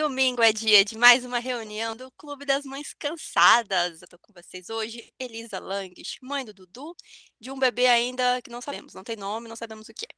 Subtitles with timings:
[0.00, 4.00] Domingo é dia de mais uma reunião do Clube das Mães Cansadas.
[4.00, 6.96] Eu tô com vocês hoje, Elisa Langes, mãe do Dudu,
[7.38, 10.08] de um bebê ainda que não sabemos, não tem nome, não sabemos o que é.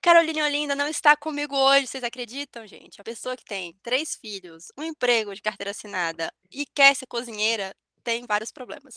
[0.00, 2.98] Caroline Olinda não está comigo hoje, vocês acreditam, gente?
[2.98, 7.76] A pessoa que tem três filhos, um emprego de carteira assinada e quer ser cozinheira
[8.02, 8.94] tem vários problemas.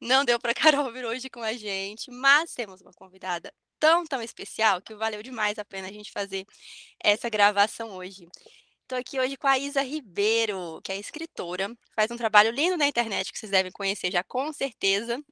[0.00, 0.54] Não deu para
[0.86, 5.20] Carol vir hoje com a gente, mas temos uma convidada tão, tão especial que valeu
[5.20, 6.46] demais a pena a gente fazer
[7.02, 8.28] essa gravação hoje.
[8.84, 12.86] Estou aqui hoje com a Isa Ribeiro, que é escritora, faz um trabalho lindo na
[12.86, 15.24] internet que vocês devem conhecer já com certeza,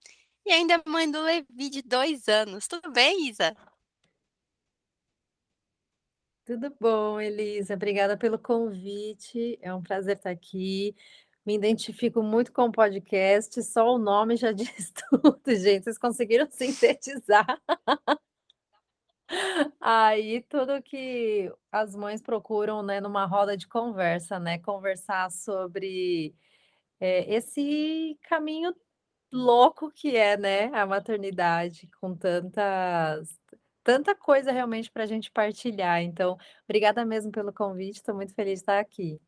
[0.46, 2.66] e ainda é mãe do Levi de dois anos.
[2.66, 3.54] Tudo bem, Isa?
[6.46, 7.74] Tudo bom, Elisa.
[7.74, 9.58] Obrigada pelo convite.
[9.60, 10.96] É um prazer estar aqui.
[11.44, 15.84] Me identifico muito com o podcast, só o nome já diz tudo, gente.
[15.84, 17.60] Vocês conseguiram sintetizar.
[19.80, 26.34] Aí tudo que as mães procuram, né, numa roda de conversa, né, conversar sobre,
[27.00, 28.74] eh, esse caminho
[29.32, 33.38] louco que é, né, a maternidade, com tantas
[33.84, 36.02] tanta coisa realmente para a gente partilhar.
[36.02, 39.20] Então, obrigada mesmo pelo convite, estou muito feliz de estar aqui.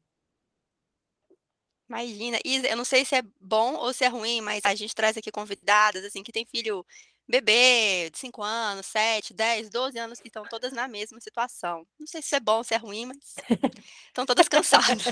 [1.88, 2.38] Imagina.
[2.44, 5.16] Isa, eu não sei se é bom ou se é ruim, mas a gente traz
[5.16, 6.84] aqui convidadas, assim, que tem filho
[7.28, 11.86] bebê de 5 anos, 7, 10, 12 anos, e estão todas na mesma situação.
[11.98, 13.34] Não sei se é bom, se é ruim, mas
[14.08, 15.04] estão todas cansadas.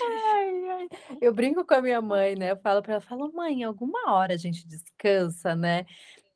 [0.00, 0.88] Ai, ai.
[1.20, 4.34] Eu brinco com a minha mãe, né, eu falo para ela, falo: "Mãe, alguma hora
[4.34, 5.84] a gente descansa, né".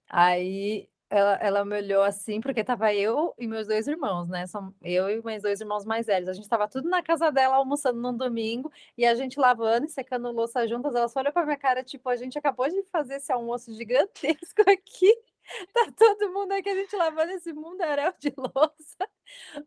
[0.09, 4.75] Aí ela ela me olhou assim, porque estava eu e meus 2 irmãos, né, são
[4.83, 8.01] eu e meus 2 irmãos mais velhos, a gente estava tudo na casa dela almoçando
[8.01, 11.59] num domingo, e a gente lavando e secando louça juntas, ela só olhou para minha
[11.59, 15.13] cara, tipo: "A gente acabou de fazer esse almoço gigantesco aqui,
[15.75, 19.09] tá todo mundo aqui, a gente lavando esse mundaréu de louça".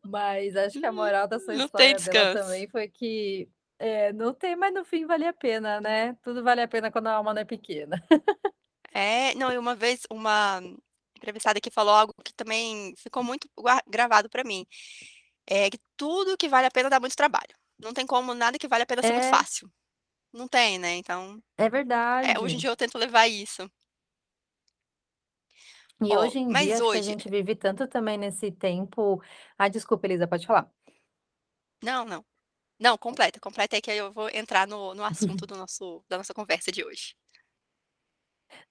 [0.04, 3.50] Mas acho que a Hum, moral dessa não história dela também foi que,
[3.80, 7.08] é, não tem, mas no fim vale a pena, né, tudo vale a pena quando
[7.08, 8.02] a alma não é pequena.
[8.94, 10.62] É, não, e uma vez uma
[11.16, 13.50] entrevistada que falou algo que também ficou muito
[13.88, 14.66] gravado para mim,
[15.48, 17.56] é que tudo que vale a pena dá muito trabalho.
[17.80, 19.72] Não tem como nada que vale a pena ser muito É, fácil.
[20.34, 21.70] Não tem, né, então, é
[22.22, 22.60] eh, hoje em verdade.
[22.60, 23.70] dia eu tento levar isso.
[26.02, 28.52] E Ó, hoje em dia mas acho que a hoje gente vive tanto também nesse
[28.52, 29.22] tempo
[29.58, 30.70] ah, desculpa Elisa, pode falar.
[31.82, 32.26] não, não.
[32.80, 36.18] Não, completa, completa aí que aí eu vou entrar no no assunto do nosso da
[36.18, 37.16] nossa conversa de hoje.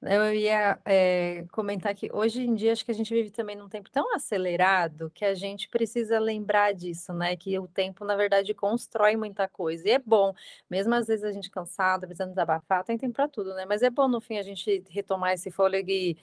[0.03, 3.69] Eu ia, eh, comentar que hoje em dia acho que a gente vive também num
[3.69, 8.53] tempo tão acelerado que a gente precisa lembrar disso, né, que o tempo na verdade
[8.55, 10.35] constrói muita coisa e é bom,
[10.71, 13.91] mesmo às vezes a gente cansada, precisando desabafar, tem tempo para tudo, né, mas é
[13.91, 16.17] bom no fim a gente retomar esse fôlego e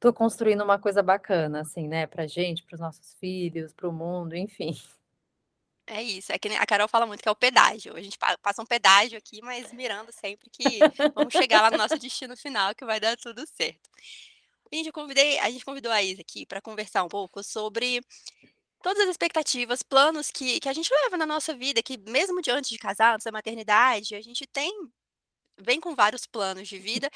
[0.00, 3.92] tô construindo uma coisa bacana, assim, né, pra gente, para os nossos filhos, para o
[3.92, 4.74] mundo, enfim.
[5.86, 8.38] É isso, é que a Carol fala muito que é o pedágio, a gente pa
[8.38, 10.78] passa um pedágio aqui, mas mirando sempre que
[11.14, 13.90] vamos chegar lá no nosso destino final que vai dar tudo certo.
[14.72, 18.00] Gente, eu convidei a gente convidou a Isa aqui para conversar um pouco sobre
[18.82, 22.70] todas as expectativas, planos que que a gente leva na nossa vida, que mesmo diante
[22.70, 24.72] de casar, antes da maternidade, a gente tem
[25.64, 27.10] vem com vários planos de vida,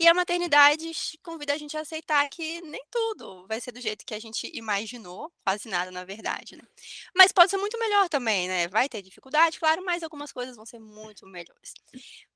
[0.00, 0.90] e a maternidade
[1.22, 4.50] convida a gente a aceitar que nem tudo vai ser do jeito que a gente
[4.54, 6.62] imaginou, quase nada na verdade, né.
[7.16, 10.66] Mas pode ser muito melhor também, né, vai ter dificuldade, claro, mas algumas coisas vão
[10.66, 11.74] ser muito melhores.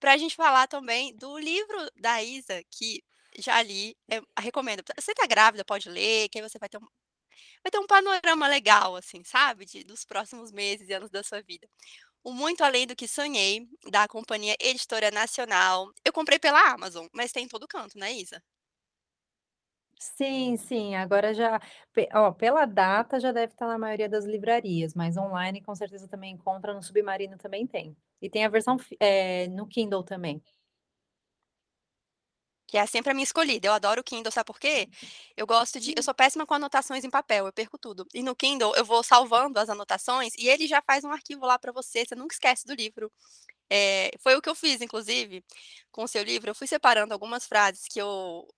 [0.00, 3.03] Pra gente falar também do livro da Isa, que
[3.39, 4.83] já li, eu recomendo.
[5.00, 6.87] Você tá grávida, pode ler, que aí você vai ter um
[7.65, 11.43] vai ter um panorama legal, assim, sabe, de dos próximos meses e anos da sua
[11.43, 11.69] vida.
[12.25, 15.93] O Muito Além do que Sonhei, da Companhia Editora Nacional.
[16.05, 18.43] Eu comprei pela Amazon, mas tem em todo canto, né, Isa?
[19.99, 21.61] Sim, sim, agora já
[22.15, 26.32] ó, pela data já deve estar na maioria das livrarias, mas online com certeza também
[26.34, 27.97] encontra, no Submarino também tem.
[28.21, 30.43] E tem a versão eh, no Kindle também.
[32.72, 33.69] Que é sempre a minha escolhida.
[33.69, 34.88] Eu adoro o Kindle, sabe por quê?
[35.37, 38.06] Eu gosto de eu sou péssima com anotações em papel, eu perco tudo.
[38.14, 41.58] E no Kindle eu vou salvando as anotações e ele já faz um arquivo lá
[41.58, 43.12] pra você, você nunca esquece do livro.
[43.70, 45.44] Eh, foi o que eu fiz inclusive
[45.93, 48.49] com o seu livro, eu fui separando algumas frases que eu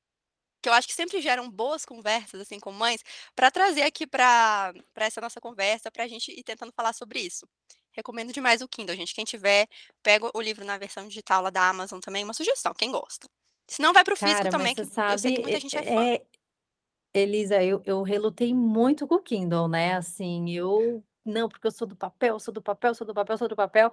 [0.63, 3.03] que eu acho que sempre geram boas conversas, assim, com mães,
[3.37, 7.47] pra trazer aqui pra essa nossa conversa, pra gente ir tentando falar sobre isso.
[7.93, 9.69] Recomendo demais o Kindle, gente, quem tiver,
[10.03, 13.29] pega o livro na versão digital lá da Amazon também, uma sugestão, quem gosta.
[13.69, 15.77] Se não, vai para o físico Cara, também, que eu sei que muita sabe, gente
[15.77, 16.03] é fã.
[16.03, 16.27] é é
[17.15, 21.87] Elisa, eu eu relutei muito com o Kindle, né, assim, eu não, porque eu sou
[21.89, 23.93] do papel, sou do papel, sou do papel, sou do papel.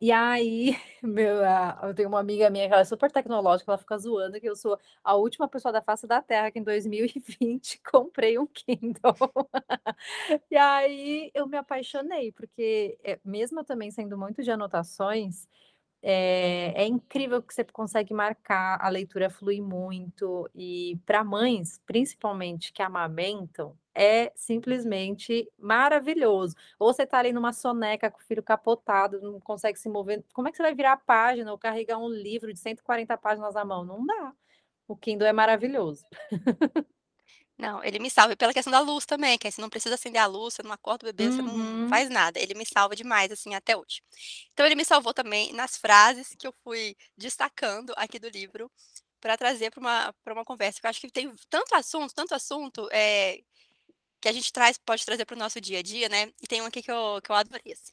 [0.00, 1.38] E aí, meu
[1.84, 4.56] eu tenho uma amiga minha que ela é super tecnológica, ela fica zoando que eu
[4.56, 9.14] sou a última pessoa da face da terra que em 2020 comprei um Kindle.
[10.50, 15.48] E aí eu me apaixonei, porque, eh, mesmo eu também sendo muito de anotações,
[16.02, 22.72] eh, é incrível que você consegue marcar, a leitura flui muito e para mães, principalmente
[22.72, 26.54] que amamentam, é simplesmente maravilhoso.
[26.78, 30.48] Ou você tá ali numa soneca com o filho capotado, não consegue se mover, como
[30.48, 33.64] é que você vai virar a página ou carregar um livro de 140 páginas na
[33.64, 33.84] mão?
[33.84, 34.32] Não dá.
[34.88, 36.04] O Kindle é maravilhoso.
[37.58, 39.96] Não, ele me salva e pela questão da luz também, que aí você não precisa
[39.96, 41.88] acender a luz, você não acorda o bebê, você não Uhum.
[41.88, 44.00] faz nada, ele me salva demais, assim, até hoje.
[44.52, 48.70] Então ele me salvou também nas frases que eu fui destacando aqui do livro,
[49.20, 52.32] pra trazer pra uma pra uma conversa, que eu acho que tem tanto assunto tanto
[52.34, 53.40] assunto, eh,
[54.20, 56.62] que a gente traz pode trazer para o nosso dia a dia, né, e tem
[56.62, 57.92] um aqui que eu que eu adorei, assim.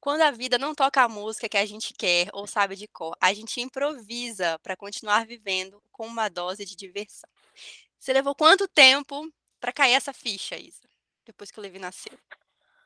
[0.00, 3.16] "Quando a vida não toca a música que a gente quer ou sabe de cor,
[3.20, 7.30] a gente improvisa pra continuar vivendo com uma dose de diversão".
[8.02, 10.88] Você levou quanto tempo pra cair essa ficha, Isa,
[11.24, 12.18] depois que o Levi nasceu?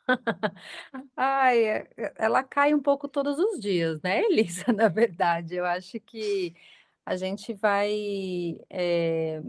[1.16, 5.56] Ai, eh, e ela cai um pouco todos os dias, né, Elisa, na verdade.
[5.56, 6.54] Eu acho que
[7.06, 9.42] a gente vai, eh,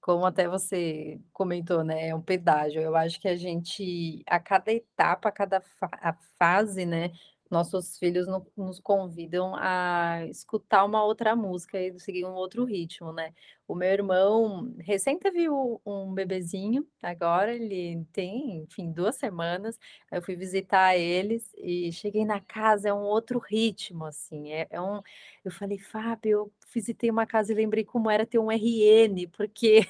[0.00, 2.82] como até você comentou, né, é um pedágio.
[2.82, 7.12] Eu acho que a gente a cada etapa, a cada fa a fase, né,
[7.50, 13.12] nossos filhos no nos convidam a escutar uma outra música e seguir um outro ritmo,
[13.12, 13.32] né.
[13.68, 19.78] O meu irmão recém teve um bebezinho, agora ele tem, enfim, 2 semanas,
[20.10, 24.80] eu fui visitar eles e cheguei na casa, é um outro ritmo, assim, é é
[24.80, 25.00] um
[25.44, 29.80] eu falei: "Fábio, eu visitei uma casa e lembrei como era ter um RN", porque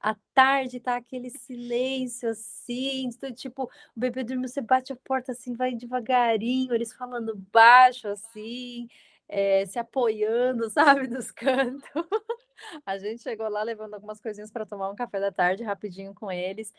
[0.00, 3.64] à tarde tá aquele silêncio, assim, tipo,
[3.96, 8.88] o bebê dormiu, você bate a porta, assim, vai devagarinho, eles falando baixo, assim,
[9.28, 10.68] eh, se apoiando,
[11.06, 11.86] sabe, nos canto.
[12.86, 16.30] A gente chegou lá levando algumas coisinhas pra tomar um café da tarde rapidinho com
[16.30, 16.72] eles,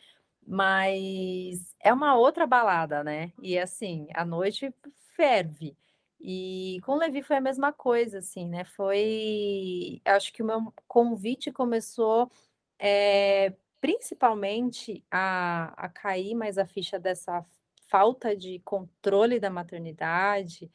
[0.47, 4.73] mas é uma outra balada, né, e assim, a noite
[5.15, 5.75] ferve.
[6.19, 10.73] E com o Levi foi a mesma coisa, assim, né, foi acho que o meu
[10.87, 12.31] convite começou,
[12.79, 17.45] eh, principalmente a a cair mais a ficha dessa
[17.89, 20.71] falta de controle da maternidade,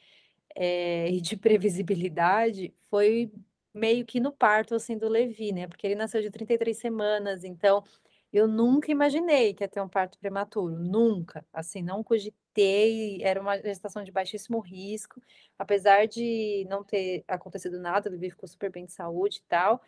[0.55, 3.31] eh, e de previsibilidade, foi
[3.73, 7.83] meio que no parto, assim, do Levi, né, porque ele nasceu de 33 semanas, então
[8.33, 13.57] eu nunca imaginei que ia ter um parto prematuro, nunca, assim, não cogitei, era uma
[13.61, 15.21] gestação de baixíssimo risco,
[15.59, 19.81] apesar de não ter acontecido nada, o Levi ficou super bem de saúde e tal,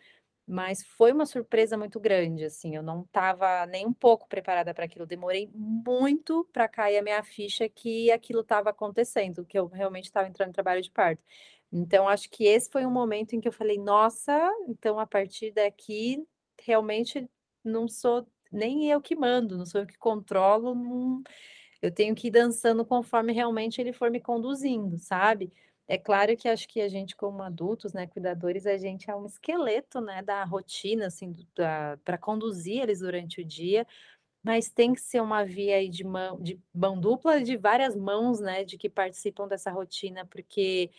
[0.46, 4.84] mas foi uma surpresa muito grande, assim, eu não estava nem um pouco preparada pra
[4.86, 10.04] aquilo, demorei muito pra cair a minha ficha que aquilo estava acontecendo, que eu realmente
[10.06, 11.22] estava entrando em trabalho de parto.
[11.72, 14.32] Então acho que esse foi um momento em que eu falei: "Nossa,
[14.68, 16.24] então a partir daqui,
[16.62, 17.28] realmente
[17.64, 21.22] não sou nem eu que mando, não sou eu que controlo, não
[21.82, 25.52] eu tenho que ir dançando conforme realmente ele for me conduzindo", sabe.
[25.88, 29.26] É claro que acho que a gente como adultos, né, cuidadores, a gente é um
[29.26, 31.34] esqueleto, né, da rotina, assim,
[32.04, 33.86] pra conduzir eles durante o dia,
[34.44, 38.40] mas tem que ser uma via aí de mão de mão dupla, de várias mãos,
[38.40, 40.90] né, de que participam dessa rotina, porque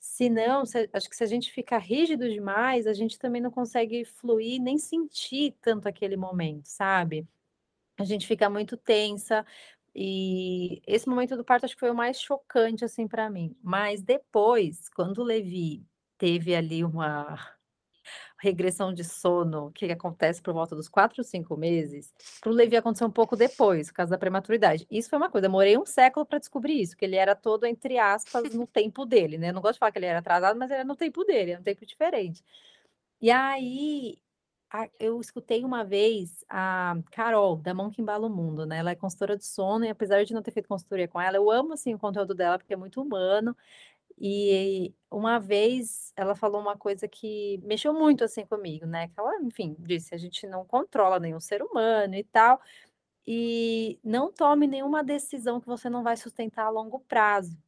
[0.00, 0.30] se
[0.94, 4.78] acho que se a gente ficar rígido demais, a gente também não consegue fluir, nem
[4.78, 7.26] sentir tanto aquele momento, sabe.
[7.98, 9.46] A gente fica muito tensa,
[9.94, 13.56] e esse momento do parto acho que foi o mais chocante, assim, pra mim.
[13.62, 15.84] Mas depois, quando o Levi
[16.18, 17.38] teve ali uma
[18.40, 23.08] regressão de sono, que acontece por volta dos 4, 5 meses, para o Levi aconteceu
[23.08, 24.86] um pouco depois, por causa da prematuridade.
[24.90, 27.98] Isso foi uma coisa, demorei 1 século pra descobrir isso, que ele era todo, entre
[27.98, 30.84] aspas, "no tempo dele", né, não gosto de falar que ele era atrasado, mas era
[30.84, 32.44] no tempo dele, era um tempo diferente.
[33.22, 34.18] E aí,
[35.00, 38.94] eu escutei uma vez a Carol, da Mão que Embala o Mundo, né, ela é
[38.96, 41.94] consultora de sono e apesar de não ter feito consultoria com ela, eu amo, assim,
[41.94, 43.56] o conteúdo dela, porque é muito humano,
[44.18, 49.36] e uma vez ela falou uma coisa que mexeu muito, assim, comigo, né, que ela,
[49.42, 52.60] enfim, disse: "A gente não controla nenhum ser humano e tal,
[53.26, 57.58] e não tome nenhuma decisão que você não vai sustentar a longo prazo".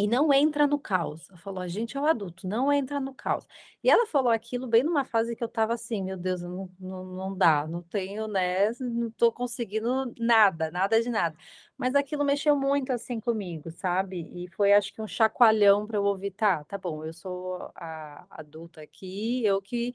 [0.00, 3.12] E não entra no caos, ela falou: "A gente é o adulto, não entra no
[3.12, 3.44] caos".
[3.82, 6.70] E ela falou aquilo bem numa fase que eu estava assim: "Meu Deus, eu não
[6.78, 11.36] não não dá, não tenho, né, não tô conseguindo nada, nada de nada".
[11.76, 16.04] Mas aquilo mexeu muito, assim, comigo, sabe, e foi acho que um chacoalhão pra eu
[16.04, 19.92] ouvir: "Tá, tá bom, eu sou a adulta aqui, eu que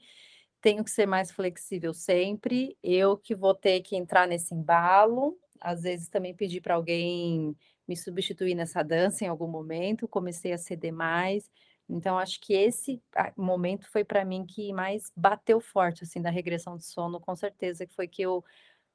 [0.60, 5.82] tenho que ser mais flexível sempre, eu que vou ter que entrar nesse embalo, às
[5.82, 7.56] vezes também pedi pra alguém
[7.88, 11.50] me substituir nessa dança em algum momento, comecei a ceder mais,
[11.88, 16.30] então acho que esse a momento foi pra mim que mais bateu forte, assim, da
[16.30, 18.44] regressão de sono, com certeza que foi que eu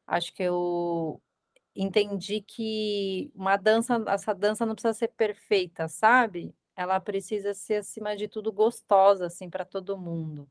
[0.08, 1.22] acho que eu
[1.76, 8.16] entendi que uma dança essa dança não precisa ser perfeita, sabe, ela precisa ser, acima
[8.18, 10.50] de tudo, gostosa, assim, pra todo mundo.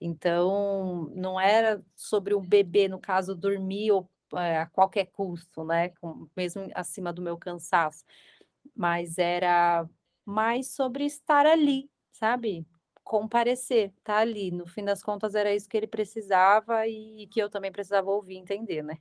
[0.00, 5.90] Então, não era sobre um bebê, no caso, dormir ou eh, a qualquer custo, né,
[6.00, 8.04] com mesmo acima do meu cansaço,
[8.76, 9.88] mas era
[10.24, 12.66] mais sobre estar ali, sabe,
[13.04, 17.50] comparecer, estar ali, no fim das contas era isso que ele precisava e que eu
[17.50, 18.98] também precisava ouvir entender, né.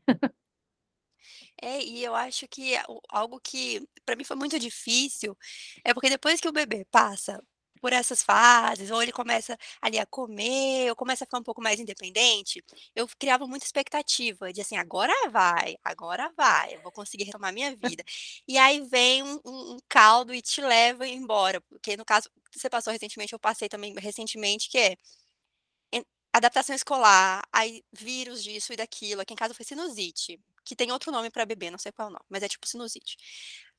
[1.62, 2.74] É, e eu acho que
[3.10, 5.38] algo que pra mim foi muito difícil,
[5.84, 7.42] é porque depois que o bebê passa
[7.84, 11.62] por essas fases, ou ele começa ali a comer, ou começa a ficar um pouco
[11.62, 12.64] mais independente,
[12.96, 17.76] eu criava muita expectativa de assim: "Agora vai, agora vai, eu vou conseguir retomar minha
[17.76, 18.04] vida".
[18.48, 22.70] E aí vem um um um caldo e te leva embora, porque no caso você
[22.70, 24.96] passou recentemente, eu passei também recentemente, que é
[26.34, 31.12] adaptação escolar, aí vírus disso e daquilo, aqui em casa foi sinusite, que tem outro
[31.12, 33.18] nome pra bebê, não sei qual é o nome, mas é tipo sinusite.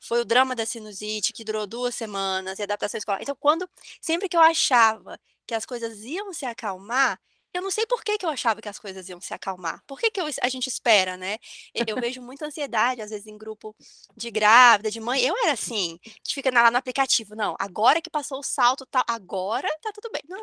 [0.00, 3.68] Foi o drama da sinusite que durou 2 semanas e adaptação escolar, então quando
[4.00, 7.18] sempre que eu achava que as coisas iam se acalmar,
[7.54, 10.00] eu não sei por que que eu achava que as coisas iam se acalmar, por
[10.00, 11.38] que que eu a gente espera, né.
[11.86, 13.76] Eu vejo muita ansiedade, às vezes, em grupo
[14.16, 18.10] de grávida, de mãe, eu era assim, que fica lá no aplicativo: "Não, agora que
[18.10, 20.22] passou o salto tal, agora tá tudo bem".
[20.28, 20.38] Não,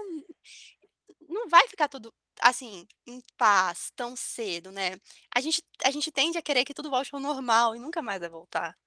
[1.31, 4.97] não vai ficar tudo, assim, em paz tão cedo, né.
[5.35, 8.19] A gente a gente tende a querer que tudo volte ao normal e nunca mais
[8.19, 8.77] vai voltar.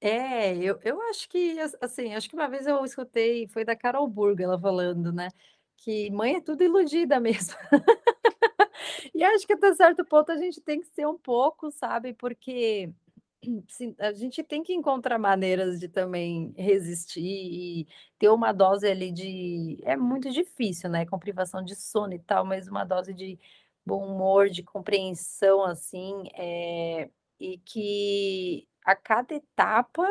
[0.00, 3.74] É, eu eu acho que as assim, acho que uma vez eu escutei, foi da
[3.74, 5.28] Carol Burga, ela falando, né,
[5.76, 7.56] que mãe é tudo iludida mesmo.
[9.14, 12.90] E acho que até certo ponto a gente tem que ser um pouco, sabe, porque
[14.00, 17.86] a gente tem que encontrar maneiras de também resistir e
[18.18, 22.44] ter uma dose ali de é muito difícil, né, com privação de sono e tal,
[22.44, 23.38] mas uma dose de
[23.86, 27.08] bom humor, de compreensão, assim, eh,
[27.40, 30.04] e que a cada etapa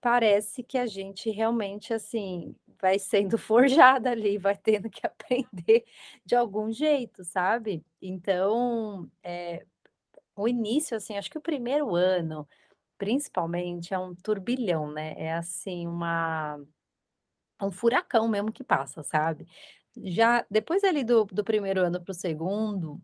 [0.00, 5.84] parece que a gente realmente, assim, vai sendo forjada ali, vai tendo que aprender
[6.24, 7.84] de algum jeito, sabe.
[8.00, 9.64] Então, eh,
[10.36, 12.48] o início, assim, acho que o 1º ano,
[12.98, 16.58] principalmente, é um turbilhão, né, é assim uma
[17.62, 19.46] um furacão mesmo que passa, sabe.
[19.98, 23.00] Já depois ali do do 1º ano para o 2º,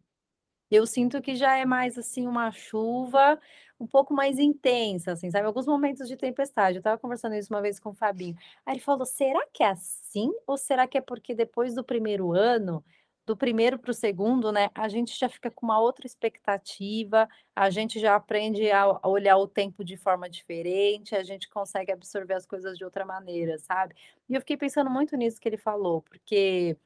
[0.70, 3.40] eu sinto que já é mais, assim, uma chuva
[3.80, 7.62] um pouco mais intensa, assim, sabe, alguns momentos de tempestade, eu estava conversando isso uma
[7.62, 11.02] vez com o Fabinho, aí ele falou: "Será que é assim ou será que é
[11.02, 12.84] porque depois do 1º ano,
[13.28, 17.70] do 1º para o 2º, né, a gente já fica com uma outra expectativa, a
[17.70, 22.46] gente já aprende a olhar o tempo de forma diferente, a gente consegue absorver as
[22.46, 23.94] coisas de outra maneira", sabe.
[24.28, 26.76] E eu fiquei pensando muito nisso que ele falou, porque,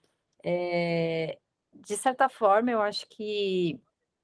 [0.45, 1.39] eh,
[1.75, 3.81] de certa forma eu acho que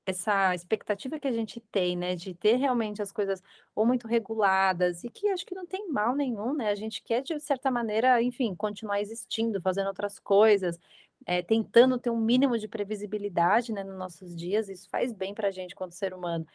[0.06, 3.42] essa expectativa que a gente tem, né, de ter realmente as coisas
[3.76, 7.22] ou muito reguladas e que acho que não tem mal nenhum, né, a gente quer
[7.22, 10.78] de certa maneira, enfim, continuar existindo, fazendo outras coisas,
[11.28, 15.52] eh, tentando ter um mínimo de previsibilidade, né, nos nossos dias, isso faz bem pra
[15.52, 16.46] gente enquanto ser humano.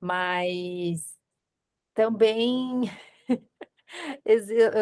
[0.00, 1.18] Mas
[1.94, 2.82] também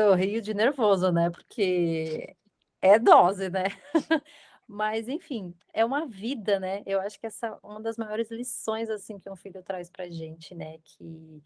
[0.02, 2.37] eu rio de nervoso, né, porque
[2.82, 3.64] é dose, né.
[4.68, 9.18] Mas enfim, é uma vida, né, eu acho que essa uma das maiores lições, assim,
[9.18, 11.42] que um filho traz pra gente, né, que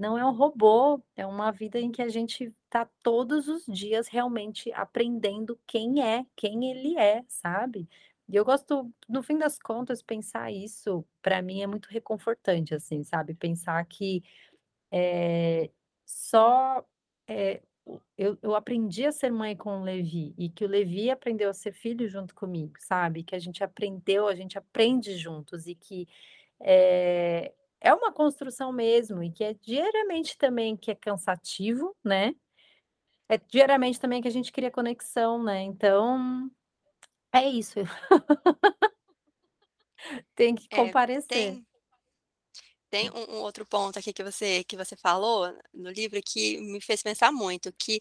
[0.00, 4.08] não é um robô, é uma vida em que a gente tá todos os dias
[4.08, 7.88] realmente aprendendo quem é, quem ele é, sabe.
[8.28, 13.04] E eu gosto, no fim das contas, pensar isso, pra mim é muito reconfortante, assim,
[13.04, 14.22] sabe, pensar que,
[14.92, 15.70] eh,
[16.06, 16.84] só,
[17.86, 21.50] o eu eu aprendi a ser mãe com o Levi e que o Levi aprendeu
[21.50, 25.74] a ser filho junto comigo, sabe, que a gente aprendeu, a gente aprende juntos e
[25.74, 26.08] que,
[26.62, 32.34] eh, é uma construção mesmo e que é diariamente também que é cansativo, né,
[33.28, 36.50] é diariamente também que a gente cria conexão, né, então,
[37.34, 37.80] é isso.
[40.36, 41.28] Tem que É, comparecer.
[41.28, 41.66] tem
[42.90, 46.80] tem um um outro ponto aqui que você que você falou no livro que me
[46.80, 48.00] fez pensar muito, que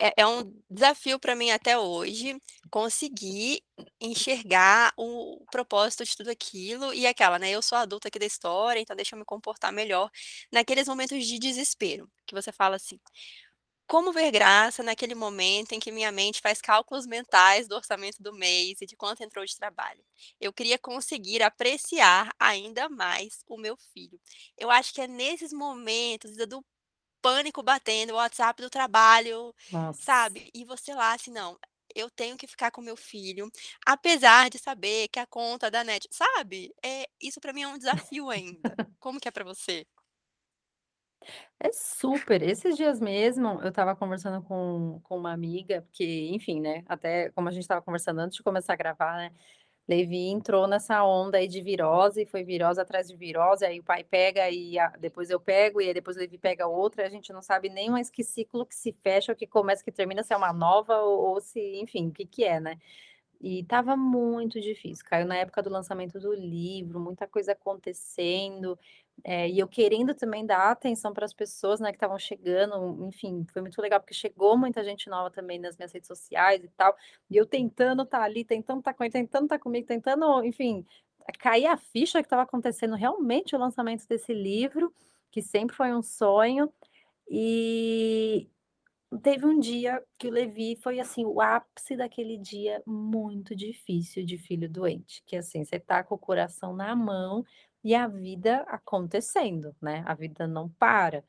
[0.00, 2.36] é é um desafio pra mim até hoje,
[2.70, 3.62] conseguir
[4.00, 8.80] enxergar o propósito de tudo aquilo e aquela, né, eu sou adulta aqui da história,
[8.80, 10.10] então deixa eu me comportar melhor
[10.52, 12.98] naqueles momentos de desespero, que você fala assim
[13.86, 18.32] Como ver graça naquele momento em que minha mente faz cálculos mentais do orçamento do
[18.32, 20.02] mês e de quanto entrou de trabalho?
[20.40, 24.18] Eu queria conseguir apreciar ainda mais o meu filho.
[24.56, 26.64] Eu acho que é nesses momentos do
[27.24, 30.06] pânico batendo, o WhatsApp do trabalho, Nossa.
[30.06, 31.58] sabe, e você lá assim: "Não,
[31.96, 33.50] eu tenho que ficar com meu filho,
[33.86, 37.78] apesar de saber que a conta da net" sabe, eh, isso pra mim é um
[37.78, 38.78] desafio ainda.
[39.00, 39.86] Como que é pra você?
[41.60, 42.42] É super.
[42.42, 47.48] Esses dias mesmo eu estava conversando com com uma amiga, porque, enfim, né, até como
[47.48, 49.30] a gente estava conversando antes de começar a gravar, né,
[49.88, 54.02] Levi entrou nessa onda aí de virose, foi virose atrás de virose, aí o pai
[54.02, 57.42] pega e a depois eu pego, e depois o Levi pega outra, a gente não
[57.42, 60.36] sabe nem mais que ciclo que se fecha, ou que começa, que termina, se é
[60.36, 62.78] uma nova ou ou se enfim, o que que é, né.
[63.40, 68.78] E estava muito difícil, caiu na época do lançamento do livro, muita coisa acontecendo,
[69.24, 73.46] eh, e eu querendo também dar atenção para as pessoas, né, que estavam chegando, enfim,
[73.52, 76.96] foi muito legal, porque chegou muita gente nova também nas minhas redes sociais e tal,
[77.30, 80.84] e eu tentando estar ali, tentando estar com ele, tentando estar comigo, tentando, enfim,
[81.38, 84.92] cair a ficha que estava acontecendo realmente o lançamento desse livro,
[85.30, 86.72] que sempre foi um sonho,
[87.30, 88.48] e
[89.22, 94.36] Teve um dia que o Levi foi, assim, o ápice daquele dia muito difícil de
[94.36, 97.44] filho doente, que, assim, você tá com o coração na mão
[97.84, 101.24] e a vida acontecendo, né, a vida não para.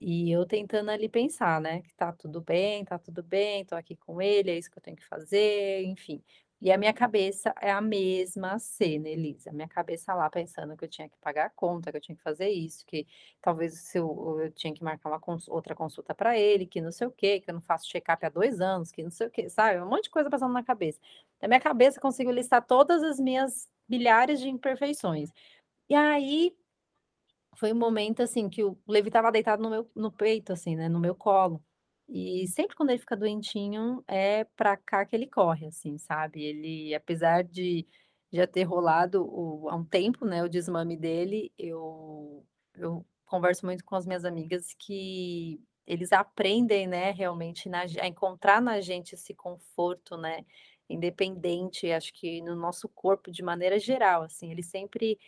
[0.00, 3.96] E eu tentando ali pensar, né, que tá tudo bem, tá tudo bem, tô aqui
[3.96, 6.22] com ele, é isso que eu tenho que fazer, enfim.
[6.62, 10.84] E a minha cabeça é a mesma cena, Elisa, a minha cabeça lá pensando que
[10.84, 13.06] eu tinha que pagar a conta, que eu tinha que fazer isso, que
[13.40, 16.92] talvez se eu eu tinha que marcar uma consu outra consulta para ele, que não
[16.92, 19.30] sei o quê, que eu não faço check-up há 2 anos, que não sei o
[19.30, 21.00] quê, sabe, um monte de coisa passando na cabeça.
[21.40, 25.30] Na minha cabeça consigo listar todas as minhas milhares de imperfeições.
[25.90, 26.54] E aí
[27.56, 30.88] foi um momento, assim, que o Levi estava deitado no meu no peito, assim, né,
[30.88, 31.62] no meu colo.
[32.08, 36.42] E sempre quando ele fica doentinho, é pra cá que ele corre, assim, sabe.
[36.44, 37.86] Ele, apesar de
[38.32, 42.44] já ter rolado o há um tempo, né, o desmame dele, eu
[42.76, 48.60] eu converso muito com as minhas amigas que eles aprendem, né, realmente na a encontrar
[48.62, 50.44] na gente esse conforto, né,
[50.88, 55.18] independente, acho que no nosso corpo de maneira geral, assim, ele sempre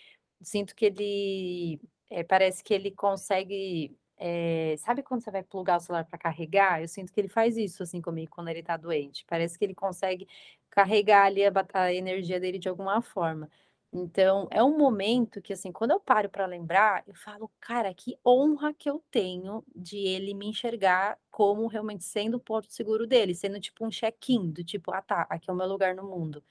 [0.42, 5.80] sinto que ele eh, parece que ele consegue, eh, sabe quando você vai plugar o
[5.80, 6.80] celular para carregar?
[6.82, 9.74] Eu sinto que ele faz isso, assim, comigo quando ele tá doente, parece que ele
[9.74, 10.26] consegue
[10.70, 13.48] carregar ali a a energia dele de alguma forma.
[13.94, 18.16] Então, é um momento que, assim, quando eu paro para lembrar, eu falo: "Cara, que
[18.26, 23.34] honra que eu tenho de ele me enxergar como realmente sendo o porto seguro dele",
[23.34, 26.42] sendo tipo um check-in, do tipo: "Ah tá, aqui é o meu lugar no mundo".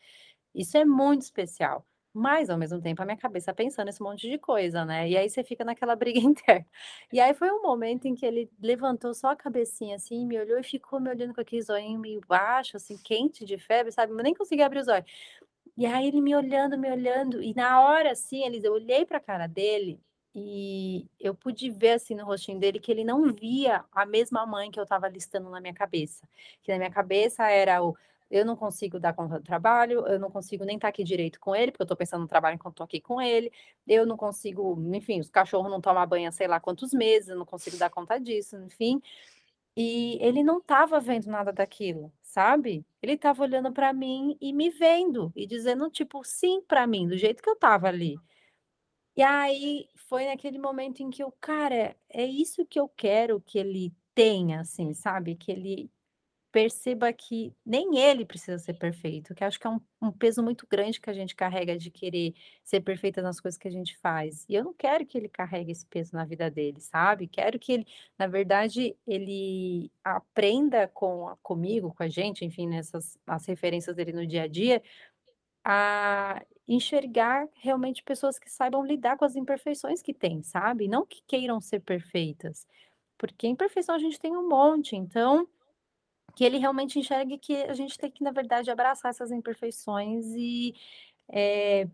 [0.55, 4.37] Isso é muito especial, mas ao mesmo tempo a minha cabeça pensando esse monte de
[4.37, 6.65] coisa, né, e aí você fica naquela briga interna.
[7.11, 10.59] E aí foi um momento em que ele levantou só a cabecinha, assim, me olhou
[10.59, 14.17] e ficou me olhando com aquele zoinho meio baixo, assim, quente de febre, sabe, eu
[14.17, 15.05] nem conseguia abrir os olhos.
[15.77, 19.17] E aí ele me olhando, me olhando, e na hora, assim, Elisa, eu olhei para
[19.17, 19.99] a cara dele,
[20.33, 24.71] e eu pude ver, assim, no rostinho dele que ele não via a mesma mãe
[24.71, 26.27] que eu estava listando na minha cabeça.
[26.63, 27.95] Que na minha cabeça era o:
[28.31, 31.55] "Eu não consigo dar conta do trabalho, eu não consigo nem estar aqui direito com
[31.55, 33.51] ele, porque eu estou pensando no trabalho enquanto estou aqui com ele,
[33.87, 37.37] eu não consigo", enfim, os cachorros não tomam banho há sei lá quantos meses, eu
[37.37, 39.01] não consigo dar conta disso, enfim.
[39.77, 42.85] E ele não estava vendo nada daquilo, sabe.
[43.01, 47.17] Ele estava olhando para mim e me vendo, e dizendo, tipo, sim para mim, do
[47.17, 48.17] jeito que eu estava ali.
[49.17, 53.59] E aí foi naquele momento em que eu: "Cara, é isso que eu quero que
[53.59, 55.91] ele tenha", assim, sabe, que ele
[56.51, 60.65] perceba que nem ele precisa ser perfeito, que acho que é um um peso muito
[60.67, 62.33] grande que a gente carrega de querer
[62.63, 64.45] ser perfeita nas coisas que a gente faz.
[64.49, 67.27] E eu não quero que ele carregue esse peso na vida dele, sabe.
[67.27, 67.87] Quero que ele,
[68.17, 74.11] na verdade, ele aprenda com a comigo, com a gente, enfim, nessas as referências dele
[74.11, 74.81] no dia a dia,
[75.63, 81.21] a enxergar realmente pessoas que saibam lidar com as imperfeições que tem, sabe, não que
[81.27, 82.65] queiram ser perfeitas,
[83.17, 85.47] porque imperfeição a gente tem um monte, então
[86.35, 90.73] que ele realmente enxergue que a gente tem que, na verdade, abraçar essas imperfeições e,
[91.31, 91.87] eh,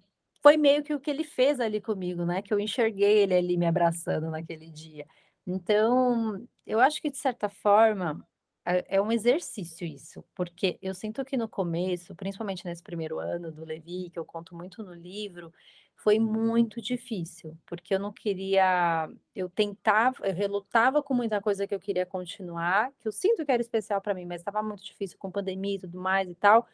[0.43, 3.57] foi meio que o que ele fez ali comigo, né, que eu enxerguei ele ali
[3.57, 5.05] me abraçando naquele dia.
[5.47, 8.25] Então, eu acho que de certa forma,
[8.65, 13.51] é é um exercício isso, porque eu sinto que no começo, principalmente nesse primeiro ano
[13.51, 15.53] do Levi, que eu conto muito no livro,
[15.97, 21.75] foi muito difícil, porque eu não queria eu tentava eu relutava com muita coisa que
[21.75, 25.17] eu queria continuar, que eu sinto que era especial para mim, mas estava muito difícil
[25.19, 26.67] com pandemia e tudo mais e tal,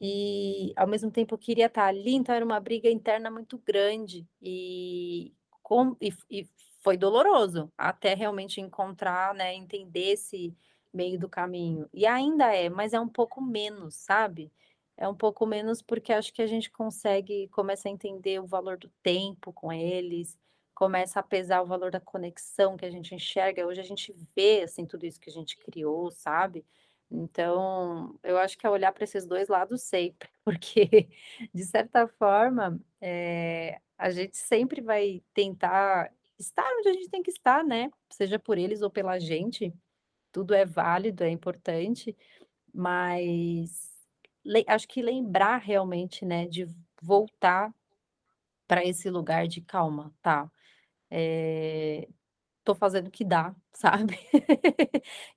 [0.00, 4.26] e ao mesmo tempo eu queria estar ali, então era uma briga interna muito grande,
[4.42, 6.48] e com e e
[6.82, 10.54] foi doloroso, até realmente encontrar, né, entender esse
[10.92, 11.88] meio do caminho.
[11.94, 14.52] E ainda é, mas é um pouco menos, sabe.
[14.96, 18.76] É um pouco menos, porque acho que a gente consegue começa a entender o valor
[18.78, 20.38] do tempo com eles,
[20.74, 24.62] começa a pesar o valor da conexão que a gente enxerga, hoje a gente vê,
[24.62, 26.64] assim, tudo isso que a gente criou, sabe.
[27.10, 31.08] Então, eu acho que é olhar para esses 2 lados sempre, porque
[31.52, 37.30] de certa forma, eh, a gente sempre vai tentar estar onde a gente tem que
[37.30, 39.72] estar, né, seja por eles ou pela gente,
[40.32, 42.16] tudo é válido, é importante,
[42.74, 43.93] mas
[44.68, 46.66] acho que lembrar realmente, né, de
[47.02, 47.72] voltar
[48.68, 50.50] para esse lugar de calma, tá,
[51.10, 52.08] eh,
[52.64, 54.18] tô fazendo o que dá, sabe.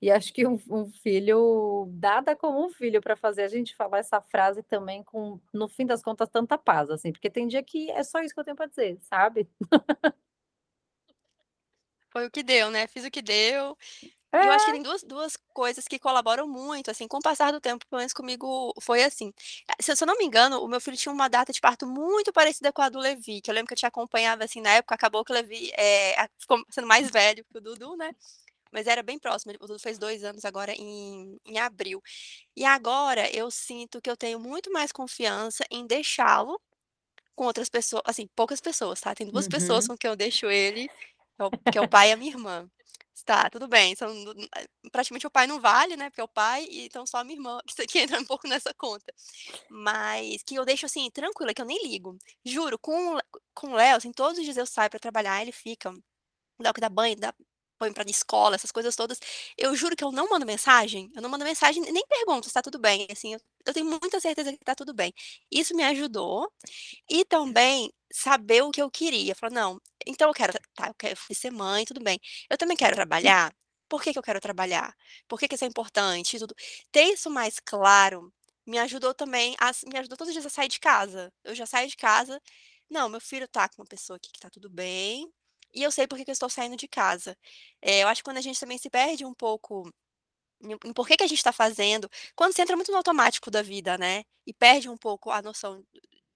[0.02, 3.98] E acho que um um filho nada como um filho para fazer a gente falar
[3.98, 7.90] essa frase também com, no fim das contas, tanta paz, assim, porque tem dia que
[7.92, 9.48] é só isso que eu tenho para dizer, sabe.
[12.10, 13.76] Foi o que deu, né, fiz o que deu.
[14.40, 14.72] E eu acho que É.
[14.72, 18.12] tem duas duas coisas que colaboram muito, assim, com o passar do tempo, pelo menos
[18.12, 19.32] comigo foi assim.
[19.70, 21.60] Eh, se eu se eu não me engano, o meu filho tinha uma data de
[21.60, 24.60] parto muito parecida com a do Levi, que eu lembro que eu te acompanhava, assim,
[24.60, 25.72] na época, acabou que o Levi,
[26.16, 28.12] a ficou sendo mais velho que o Dudu, né,
[28.72, 32.02] mas era bem próximo, o Dudu fez 2 anos agora em em abril.
[32.56, 36.60] E agora eu sinto que eu tenho muito mais confiança em deixá-lo
[37.36, 39.88] com outras pessoa assim, poucas pessoas, tá, tem 2 pessoas Uhum.
[39.88, 40.90] com quem eu deixo ele,
[41.40, 42.70] é que é o pai e a minha irmã.
[43.24, 46.66] Tá, tudo bem, nu eh, praticamente o pai não vale, né, porque é o pai,
[46.70, 49.12] e então só a minha irmã que entra um pouco nessa conta.
[49.70, 52.16] Mas que eu deixo, assim, tranquila, que eu nem ligo.
[52.44, 53.20] Juro, com o
[53.54, 55.92] com o Léo, assim, todos os dias eu saio para trabalhar, ele fica,
[56.60, 57.34] Léo que dá banho, dá
[57.78, 59.18] põe pra escola, essas coisas todas,
[59.58, 62.62] eu juro que eu não mando mensagem, eu não mando mensagem nem pergunto se tá
[62.62, 65.12] tudo bem, assim, eu eu tenho muita certeza que tá tudo bem.
[65.52, 66.50] Isso me ajudou,
[67.10, 71.18] e também saber o que eu queria, falar: "Não, então eu quero tá, eu quero
[71.34, 72.20] ser mãe, tudo bem.
[72.50, 73.52] Eu também quero trabalhar?
[73.88, 74.94] Por que que eu quero trabalhar?
[75.28, 76.54] Por que que isso é importante tudo?".
[76.92, 78.32] Ter isso mais claro,
[78.66, 81.32] me ajudou também a me ajudou todos os dias a sair de casa.
[81.44, 82.40] Eu já saio de casa:
[82.90, 85.30] "Não, meu filho tá com uma pessoa aqui que tá tudo bem,
[85.74, 87.36] e eu sei por que que eu estou saindo de casa".
[87.82, 89.90] Eh, eu acho que quando a gente também se perde um pouco
[90.62, 93.62] em por que que a gente tá fazendo quando você entra muito no automático da
[93.62, 95.84] vida, né, e perde um pouco a noção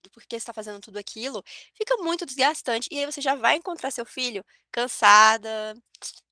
[0.02, 1.42] do porquê você tá fazendo tudo aquilo,
[1.74, 5.74] fica muito desgastante, e aí você já vai encontrar seu filho cansada,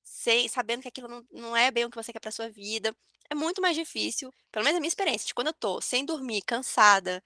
[0.03, 2.95] sem sabendo que aquilo não não é bem o que você quer pra sua vida.
[3.29, 6.41] É muito mais difícil, pelo menos a minha experiência, de quando eu tô sem dormir,
[6.43, 7.23] cansada,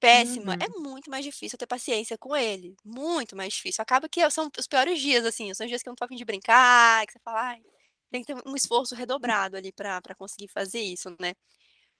[0.00, 0.74] péssima, é Uhum.
[0.80, 3.82] muito mais difícil eu ter paciência com ele, muito mais difícil.
[3.82, 6.08] Acaba que são os piores dias, assim, são os dias que eu não tô a
[6.08, 7.62] fim de brincar, que você fala: "Ai",
[8.10, 11.34] tem que ter um esforço redobrado ali pra conseguir fazer isso, né.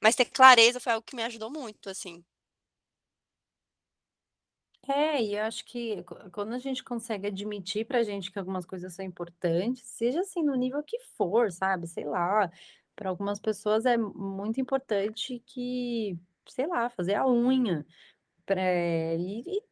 [0.03, 2.25] Mas ter clareza foi algo que me ajudou muito, assim.
[4.89, 8.65] É, e eu acho que quan quando a gente consegue admitir pra gente que algumas
[8.65, 12.51] coisas são importantes, seja assim no nível que for, sabe, sei lá,
[12.97, 16.19] pra algumas pessoas é muito importante que,
[16.49, 17.87] sei lá, fazer a unha,
[18.47, 18.63] pra
[19.17, 19.63] e e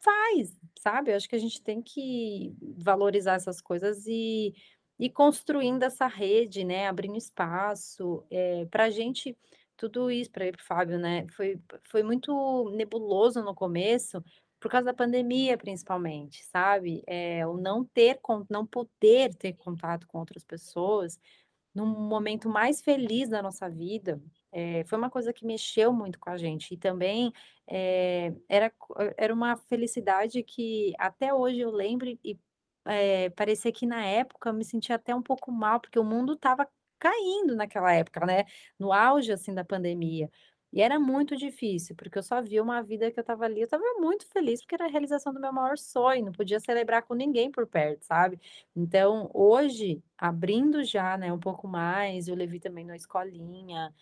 [0.00, 1.12] faz, sabe.
[1.12, 4.54] Eu acho que a gente tem que valorizar essas coisas e
[4.98, 9.36] ir construindo essa rede, né, abrindo espaço, eh, pra gente
[9.76, 11.58] tudo isso e para o Fábio, né, foi
[11.90, 14.22] foi muito nebuloso no começo,
[14.60, 18.18] por causa da pandemia principalmente, sabe, eh, o não ter
[18.50, 21.18] não poder ter contato com outras pessoas,
[21.74, 24.20] num momento mais feliz da nossa vida,
[24.52, 26.74] eh, foi uma coisa que mexeu muito com a gente.
[26.74, 27.32] E também,
[27.68, 28.72] eh, era
[29.18, 32.38] era uma felicidade que até hoje eu lembro e,
[32.86, 36.34] eh, parecia que na época eu me sentia até um pouco mal, porque o mundo
[36.34, 36.68] estava
[36.98, 38.44] caindo naquela época, né,
[38.78, 40.30] no auge, assim, da pandemia.
[40.72, 43.64] E era muito difícil, porque eu só via uma vida que eu estava ali eu
[43.64, 47.14] estava muito feliz, porque era a realização do meu maior sonho, não podia celebrar com
[47.14, 48.40] ninguém por perto, sabe.
[48.74, 53.94] Então hoje, abrindo já, né, um pouco mais, e o Levi também na escolinha,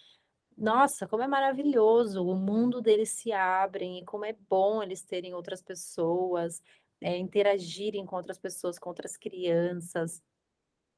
[0.57, 5.35] nossa, como é maravilhoso, o mundo deles se abrem e como é bom eles terem
[5.35, 6.63] outras pessoas,
[7.03, 10.23] eh, interagirem com outras pessoas, com outras crianças.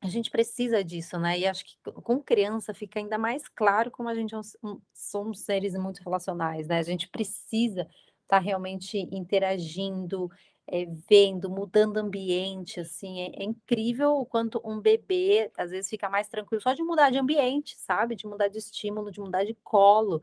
[0.02, 3.90] A gente precisa disso, né, e acho que co com criança fica ainda mais claro
[3.90, 7.88] como a gente é um somos seres muito relacionais, né, a gente precisa
[8.22, 10.30] estar realmente interagindo,
[10.68, 16.10] eh, vendo, mudando ambiente, assim, é é incrível o quanto um bebê, às vezes, fica
[16.10, 19.54] mais tranquilo só de mudar de ambiente, sabe, de mudar de estímulo, de mudar de
[19.64, 20.22] colo,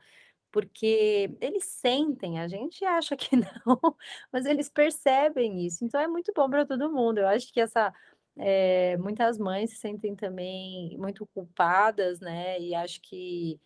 [0.51, 3.29] porque eles sentem, a gente acha que
[3.65, 3.95] não,
[4.31, 7.19] mas eles percebem isso, então é muito bom pra todo mundo.
[7.19, 7.93] Eu acho que essa
[8.37, 13.59] eh, muitas mães se sentem também muito culpadas, né, e acho que,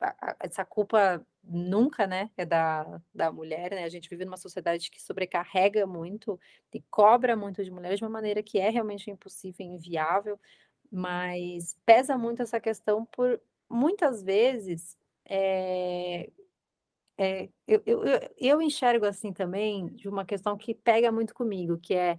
[0.00, 4.90] a essa culpa nunca, né, é da da mulher, né, a gente vive numa sociedade
[4.90, 6.38] que sobrecarrega muito
[6.74, 10.38] e cobra muito de mulheres de uma maneira que é realmente impossível e inviável,
[10.90, 14.96] mas pesa muito essa questão por muitas vezes,
[15.28, 16.30] eh
[17.18, 18.02] eh, eu eu
[18.38, 22.16] eu enxergo, assim, também, de uma questão que pega muito comigo, que é,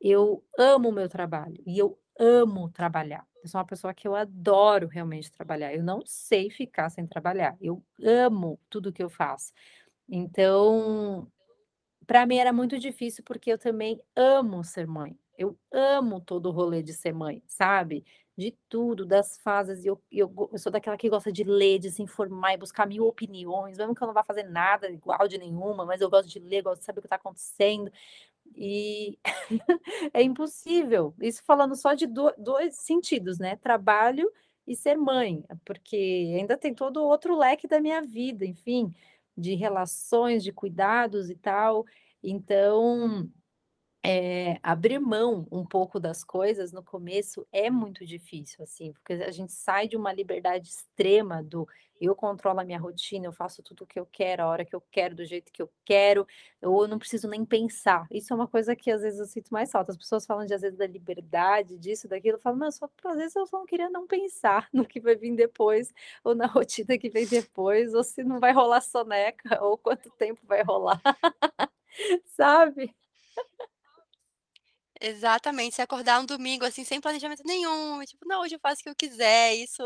[0.00, 3.26] eu amo o meu trabalho e eu amo trabalhar.
[3.42, 7.56] Eu sou uma pessoa que eu adoro realmente trabalhar, eu não sei ficar sem trabalhar,
[7.60, 9.52] eu amo tudo que eu faço.
[10.08, 11.28] Então,
[12.06, 16.52] pra mim era muito difícil, porque eu também amo ser mãe, eu amo todo o
[16.52, 18.04] rolê de ser mãe, sabe,
[18.38, 22.02] de tudo, das fases eu eu eu sou daquela que gosta de ler, de se
[22.02, 25.84] informar e buscar 1000 opiniões, mesmo que eu não vá fazer nada igual de nenhuma,
[25.84, 27.90] mas eu gosto de ler, gosto de saber o que tá acontecendo,
[28.56, 29.18] e
[30.14, 34.30] é impossível, isso falando só de do dois sentidos, né, trabalho
[34.66, 35.96] e ser mãe, porque
[36.36, 38.94] ainda tem todo outro leque da minha vida, enfim,
[39.36, 41.84] de relações, de cuidados e tal.
[42.22, 43.28] Então,
[44.04, 49.30] eh, abrir mão um pouco das coisas no começo é muito difícil, assim, porque a
[49.30, 51.66] gente sai de uma liberdade extrema do
[52.00, 54.74] eu controlo a minha rotina, eu faço tudo o que eu quero, a hora que
[54.74, 56.24] eu quero, do jeito que eu quero,
[56.62, 58.06] ou eu não preciso nem pensar.
[58.10, 60.54] Isso é uma coisa que às vezes eu sinto mais falta, as pessoas falam de
[60.54, 63.66] às vezes da liberdade, disso, daquilo, eu falo: "Não, só às vezes eu só não
[63.66, 65.92] queria não pensar no que vai vir depois,
[66.24, 70.40] ou na rotina que vem depois, ou se não vai rolar soneca, ou quanto tempo
[70.46, 71.00] vai rolar",
[72.26, 72.94] sabe?
[75.00, 78.82] Exatamente, você acordar um domingo, assim, sem planejamento nenhum, tipo: "Não, hoje eu faço o
[78.84, 79.80] que eu quiser, isso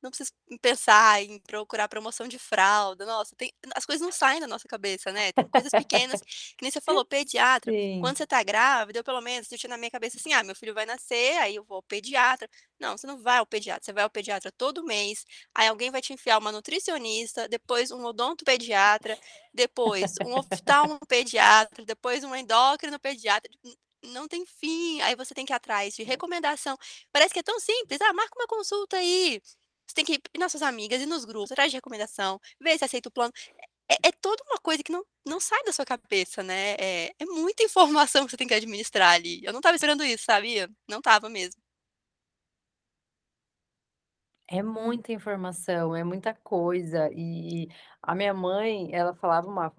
[0.00, 4.46] não preciso pensar em procurar promoção de fralda", nossa, tem as coisas não saem da
[4.46, 7.94] nossa cabeça, né, tem coisas pequenas, que nem você falou, pediatra, Sim.
[7.98, 10.54] quando você tá grávida, eu pelo menos eu tinha na minha cabeça assim: "Ah, meu
[10.54, 13.92] filho vai nascer, aí eu vou ao pediatra", não, você não vai ao pediatra, você
[13.92, 19.18] vai ao pediatra todo mês, aí alguém vai te enfiar uma nutricionista, depois um odontopediatra,
[19.52, 25.56] depois um oftalmopediatra, depois um endócrinopediatra, n não tem fim, aí você tem que ir
[25.56, 26.76] atrás de recomendação,
[27.12, 29.40] parece que é tão simples: "Ah, marca uma consulta aí",
[29.86, 32.84] você tem que ir nas suas amigas, ir nos grupos, atrás de recomendação, ver se
[32.84, 33.32] aceita o plano,
[33.90, 37.24] é é toda uma coisa que não não sai da sua cabeça, né, é é
[37.26, 40.68] muita informação que você tem que administrar ali, eu não estava esperando isso, sabia?
[40.88, 41.62] Não estava mesmo.
[44.46, 47.66] É muita informação, é muita coisa, e
[48.02, 49.72] a minha mãe, ela falava uma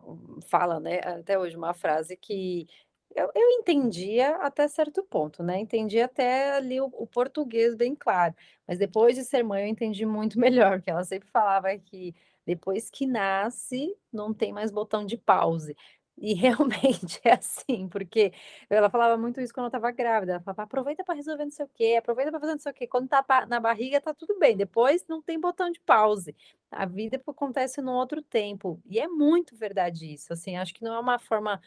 [0.49, 2.67] fala, né, até hoje, uma frase que
[3.15, 8.35] eu eu entendia até certo ponto, né, entendia até ali o o português bem claro,
[8.67, 12.13] mas depois de ser mãe eu entendi muito melhor, que ela sempre falava que
[12.45, 15.75] depois que nasce, não tem mais botão de pause,
[16.17, 18.31] e realmente é assim, porque
[18.69, 21.65] ela falava muito isso quando eu estava grávida, ela falava: "Aproveita pra resolver não sei
[21.65, 24.37] o quê, aproveita pra fazer não sei o quê, quando tá na barriga tá tudo
[24.39, 26.35] bem, depois não tem botão de pause,
[26.71, 30.93] a vida acontece num outro tempo", e é muito verdade isso, assim, acho que não
[30.95, 31.59] é uma forma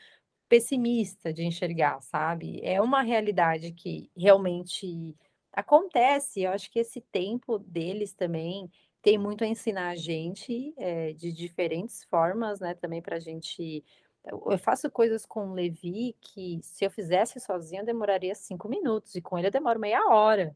[0.48, 5.16] pessimista de enxergar, sabe, é uma realidade que realmente
[5.52, 8.70] acontece, eu acho que esse tempo deles também
[9.02, 13.84] tem muito a ensinar a gente, eh, de diferentes formas, né, também pra gente
[14.50, 19.22] eu faço coisas com o Levi que se eu fizesse sozinha demoraria 5 minutos e
[19.22, 20.54] com ele eu demoro meia hora,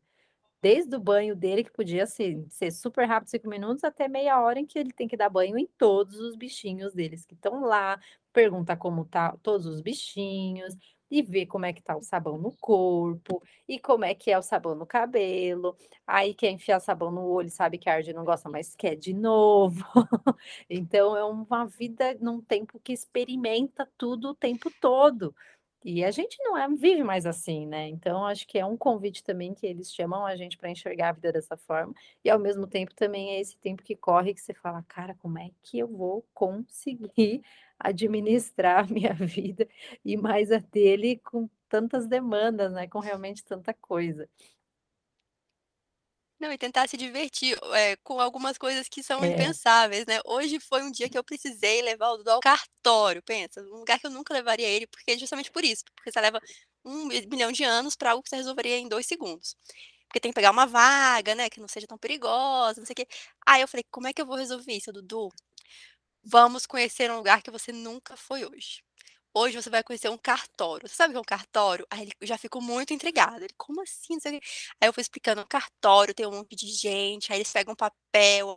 [0.63, 4.59] desde o banho dele que podia ser ser super rápido 5 minutos, até meia hora
[4.61, 8.01] em que ele tem que dar banho em todos os bichinhos deles que estão lá,
[8.33, 10.75] perguntar como tá todos os bichinhos,
[11.11, 14.39] e ver como é que tá o sabão no corpo, e como é que é
[14.39, 18.25] o sabão no cabelo, aí quer enfiar sabão no olho, sabe que arde e não
[18.25, 19.85] gosta, mas quer de novo.
[20.71, 25.35] Então é uma vida num tempo que experimenta tudo o tempo todo,
[25.85, 29.23] e a gente não é vive mais assim, né, então acho que é um convite
[29.25, 31.93] também que eles chamam a gente pra enxergar a vida dessa forma,
[32.25, 35.39] e ao mesmo tempo também é esse tempo que corre que você fala: "Cara, como
[35.39, 37.43] é que eu vou conseguir
[37.79, 39.69] administrar a minha vida
[40.05, 44.29] e mais a dele com tantas demandas, né, com realmente tanta coisa".
[46.43, 49.25] Não, e tentar se divertir, eh, com algumas coisas que são É.
[49.25, 53.61] impensáveis, né, hoje foi um dia que eu precisei levar o Dudu ao cartório, pensa,
[53.63, 56.41] um lugar que eu nunca levaria ele, porque justamente por isso, porque você leva
[56.85, 59.55] um mi milhão de anos pra algo que você resolveria em 2 segundos,
[60.09, 62.97] porque tem que pegar uma vaga, né, que não seja tão perigosa, não sei o
[62.97, 63.07] quê.
[63.47, 65.29] Aí eu falei: "Como é que eu vou resolver isso, Dudu?
[66.25, 68.83] Vamos conhecer um lugar que você nunca foi hoje.
[69.35, 70.89] "Hoje você vai conhecer um cartório".
[70.89, 71.87] Você sabe o que é um cartório?
[71.91, 74.47] Aí ele já ficou muito intrigado, ele: "Como assim, não sei o quê".
[74.81, 77.97] Aí eu fui explicando: "Cartório tem um monte de gente, aí eles pegam papel,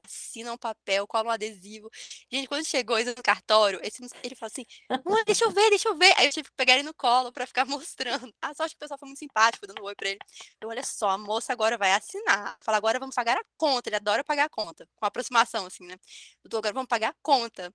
[0.06, 1.90] assinam um papel, colam um adesivo".
[2.32, 4.66] Gente, quando chegou isso no cartório, esse ele falou assim:
[5.06, 6.14] "Mãe, deixa eu ver, deixa eu ver".
[6.18, 7.66] Aí eu tive que pegar ele no colo pra ficar
[8.26, 8.34] mostrando.
[8.42, 10.20] A sorte que o pessoal foi muito simpático, dando oi pra ele.
[10.62, 13.96] Eu: "Olha só, a moça agora vai assinar, fala: "Agora vamos pagar a conta", ele
[13.98, 15.96] adora pagar a conta, com aproximação, assim, né.
[16.44, 17.74] "Doutor, agora vamos pagar a conta".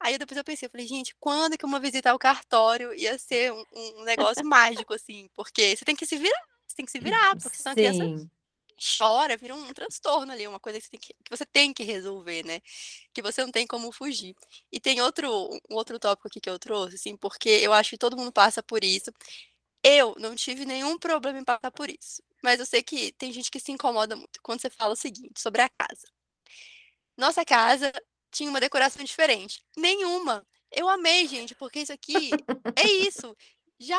[0.00, 3.52] Aí depois eu pensei, eu falei: "Gente, quando que uma visita ao cartório ia ser
[3.52, 5.28] um um negócio mágico, assim?".
[5.34, 8.04] Porque você tem que se virar, você tem que se virar, porque senão a criança
[8.06, 8.30] Sim.
[8.98, 11.82] Chora, vira um transtorno ali, uma coisa que você tem que que você tem que
[11.84, 12.60] resolver, né,
[13.14, 14.34] que você não tem como fugir.
[14.72, 15.28] E tem outro
[15.70, 18.62] um outro tópico aqui que eu trouxe, assim, porque eu acho que todo mundo passa
[18.62, 19.12] por isso.
[19.84, 23.50] Eu não tive nenhum problema em passar por isso, mas eu sei que tem gente
[23.50, 26.06] que se incomoda muito quando você fala o seguinte sobre a casa.
[27.16, 27.92] Nossa casa
[28.30, 29.62] tinha uma decoração diferente.
[29.76, 30.46] Nenhuma.
[30.70, 32.30] Eu amei, gente, porque isso aqui
[32.76, 33.36] é isso.
[33.80, 33.96] Já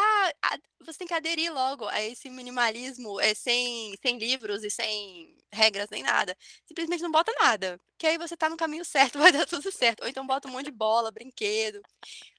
[0.86, 5.90] você tem que aderir logo a esse minimalismo, eh, sem sem livros e sem regras
[5.90, 6.38] nem nada.
[6.68, 10.02] Simplesmente não bota nada, que aí você tá no caminho certo, vai dar tudo certo.
[10.04, 11.82] Ou então bota um monte de bola, brinquedo.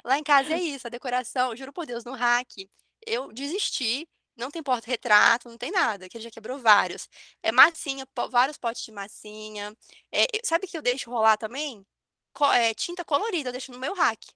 [0.05, 2.71] Lá em casa é isso, a decoração juro por Deus, no rack,
[3.07, 7.09] eu desisti, não tem porta-retrato, não tem nada, que ele já quebrou vários.
[7.43, 9.77] É massinha, po vários potes de massinha.
[10.13, 11.87] Eh, sabe que eu deixo rolar também?
[12.35, 14.27] Co eh, tinta colorida, eu deixo no meu rack.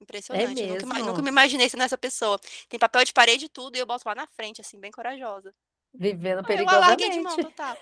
[0.00, 1.22] É Impressionante, nunca ima nunca mesmo?
[1.22, 2.38] me imaginei sendo essa pessoa.
[2.68, 5.54] Tem papel de parede e tudo, e eu boto lá na frente, assim, bem corajosa.
[5.94, 7.56] Vivendo Ah, eu a larguei de mão perigosamente.
[7.56, 7.76] total.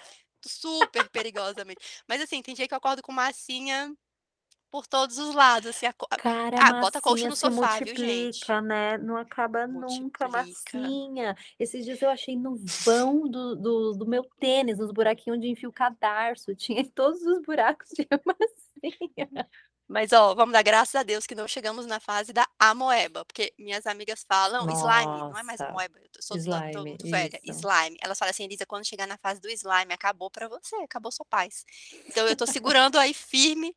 [0.44, 1.80] Super perigosamente.
[2.08, 3.92] Mas, assim, tem dia que eu acordo com massinha
[4.70, 7.96] por todos os lados, assim, aco Cara, a ah, bota colcha massinha no sofá, viu,
[7.96, 8.52] gente.
[8.62, 10.78] né, não acaba nunca a Multiplica.
[10.78, 11.36] massinha.
[11.58, 12.54] Esses dias eu achei no
[12.84, 17.40] vão do do do meu tênis, nos buraquinhos onde enfia o cadarço, tinha todos os
[17.42, 19.48] buracos tinha massinha.
[19.90, 23.54] Mas, ó, vamos dar graças a Deus que não chegamos na fase da amoeba, porque
[23.58, 27.08] minhas amigas falam slime, não é mais Nossa, amoeba, eu sou tô tô slime, muito
[27.08, 27.66] velha, isso.
[27.82, 27.96] slime.
[28.02, 31.24] Elas falam assim: "Elisa, quando chegar na fase do slime, acabou pra você, acabou sua
[31.24, 31.64] paz".
[32.06, 33.74] Então eu tô segurando aí firme.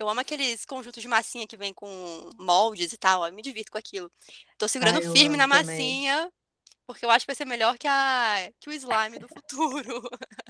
[0.00, 3.72] Eu amo aqueles conjuntos de massinha que vem com moldes e tal, eu me divirto
[3.72, 4.10] com aquilo.
[4.58, 6.00] Tô segurando Ai, eu firme na também.
[6.00, 6.32] massinha,
[6.86, 10.02] porque eu acho que vai ser melhor que a que o slime do futuro.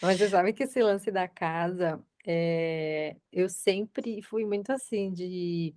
[0.00, 5.74] Mas você sabe que esse lance da casa, eh, eu sempre fui muito assim de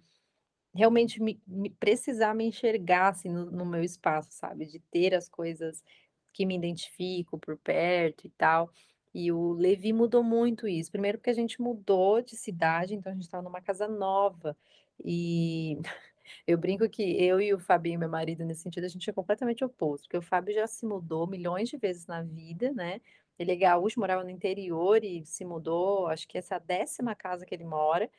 [0.75, 5.29] realmente me me precisar me enxergar, assim, no no meu espaço, sabe, de ter as
[5.29, 5.83] coisas
[6.33, 8.71] que me identifico por perto e tal.
[9.13, 10.91] E o Levi mudou muito isso.
[10.91, 14.55] Primeiro porque a gente mudou de cidade, então a gente estava numa casa nova.
[15.03, 15.77] E
[16.47, 19.63] eu brinco que eu e o Fabinho, meu marido, nesse sentido, a gente é completamente
[19.65, 23.01] oposto, porque o Fábio já se mudou milhões de vezes na vida, né.
[23.39, 27.15] Ele é gaúcho, morava no interior e se mudou, acho que essa é a 10ª
[27.15, 28.09] casa que ele mora.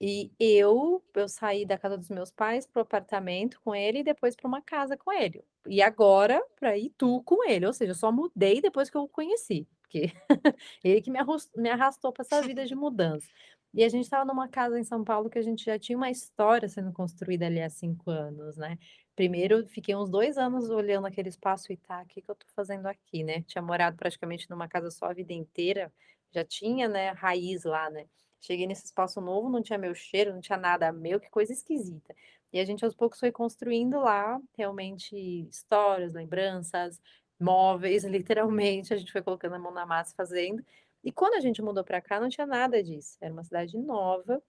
[0.00, 4.04] E eu eu saí da casa dos meus pais para o apartamento com ele e
[4.04, 5.44] depois pra uma casa com ele.
[5.68, 9.08] E agora pra Itu com ele, ou seja, eu só mudei depois que eu o
[9.08, 10.12] conheci, porque
[10.84, 13.28] ele que me arros me arrastou pra essa vida de mudança.
[13.72, 16.10] E a gente estava numa casa em São Paulo que a gente já tinha uma
[16.10, 18.78] história sendo construída ali há 5 anos, né.
[19.14, 22.86] Primeiro fiquei uns 2 anos olhando aquele espaço e: "Tá, que que eu tô fazendo
[22.86, 23.42] aqui?", né.
[23.42, 25.92] Tinha morado praticamente numa casa só a vida inteira,
[26.32, 28.06] já tinha, né, raiz lá, né.
[28.40, 32.14] Cheguei nesse espaço novo, não tinha meu cheiro, não tinha nada meu, que coisa esquisita.
[32.52, 35.14] E a gente aos poucos foi construindo lá, realmente
[35.48, 37.00] histórias, lembranças,
[37.38, 40.64] móveis, literalmente, a gente foi colocando a mão na massa fazendo.
[41.04, 44.42] E quando a gente mudou pra cá não tinha nada disso, era uma cidade nova,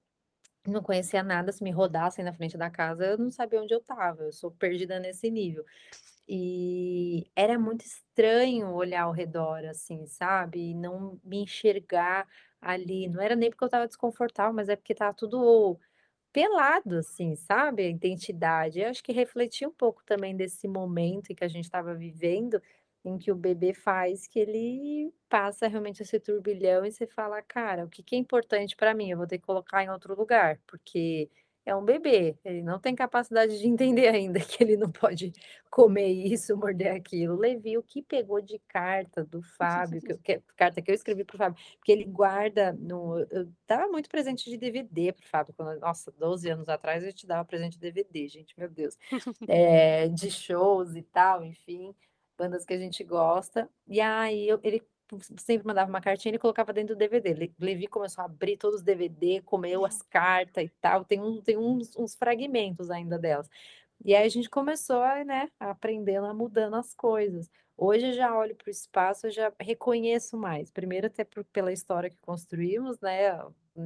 [0.68, 3.80] não conhecia nada, se me rodassem na frente da casa eu não sabia onde eu
[3.80, 5.66] estava, eu sou perdida nesse nível.
[6.28, 12.28] E era muito estranho olhar ao redor, assim, sabe, e não me enxergar
[12.62, 15.80] ali, não era nem porque eu estava desconfortável, mas é porque estava tudo
[16.34, 18.80] pelado, assim, sabe, a identidade.
[18.82, 22.62] Eu acho que refletia um pouco também desse momento em que a gente estava vivendo,
[23.04, 27.86] em que o bebê faz que ele passa realmente esse turbilhão e você fala: "Cara,
[27.86, 29.10] o que que é importante pra mim?
[29.12, 31.30] Eu vou ter que colocar em outro lugar", porque
[31.66, 35.32] é um bebê, ele não tem capacidade de entender ainda que ele não pode
[35.70, 37.36] comer isso, morder aquilo.
[37.38, 41.24] Levi, o que pegou de carta do Fábio, que eu que carta que eu escrevi
[41.24, 45.28] para o Fábio, porque ele guarda no eu dava muito presente de DVD para o
[45.30, 48.98] Fábio quando nossa, 12 anos atrás a gente dava presente de DVD, gente, meu Deus.
[49.48, 51.96] Eh, de shows e tal, enfim,
[52.42, 53.70] bandas que a gente gosta.
[53.88, 54.82] E aí eu ele
[55.38, 57.34] sempre mandava uma cartinha, ele colocava dentro do DVD.
[57.34, 61.42] Le Levi começou a abrir todos os DVD, comeu as carta e tal, tem um
[61.42, 63.48] tem uns uns fragmentos ainda delas.
[64.04, 67.50] E aí a gente começou a, né, aprendendo a mudando as coisas.
[67.78, 71.72] Hoje eu já olho para o espaço, eu já reconheço mais, primeiro até por pela
[71.72, 73.38] história que construímos, né,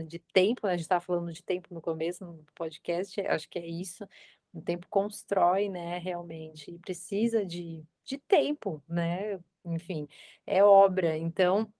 [0.08, 3.60] de tempo, né, a gente estava falando de tempo no começo no podcast, acho que
[3.60, 4.08] é isso,
[4.54, 10.08] o tempo constrói, né, realmente, e precisa de de tempo, né, enfim,
[10.46, 11.18] é obra.
[11.18, 11.72] Então,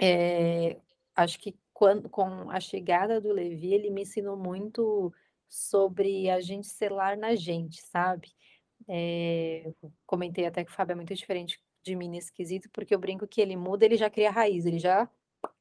[0.00, 0.80] eh,
[1.14, 5.12] acho que quando com a chegada do Levi, ele me ensinou muito
[5.48, 8.32] sobre a gente selar na gente, sabe.
[8.88, 9.72] Eh,
[10.06, 13.26] comentei até que o Fábio é muito diferente de mim nesse quesito, porque eu brinco
[13.28, 15.08] que ele muda, ele já cria raiz, ele já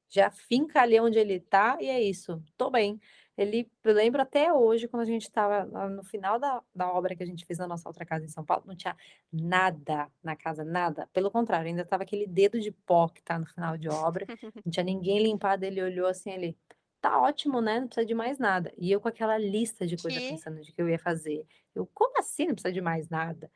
[0.10, 3.00] já finca ali onde ele tá e é isso, tô bem.
[3.38, 7.24] Ele eu lembro até hoje quando a gente estava no final da da obra que
[7.24, 8.96] a gente fez na nossa outra casa em São Paulo, não tinha
[9.32, 13.46] nada na casa, nada, pelo contrário, ainda estava aquele dedo de pó que tá no
[13.46, 14.28] final de obra,
[14.64, 16.58] não tinha ninguém limpado, ele olhou assim, ele:
[17.02, 18.74] "Tá ótimo, né, não precisa de mais nada".
[18.78, 21.86] E eu com aquela lista de coisa Que pensando de que eu ia fazer, eu:
[21.94, 23.52] "Como assim não precisa de mais nada?".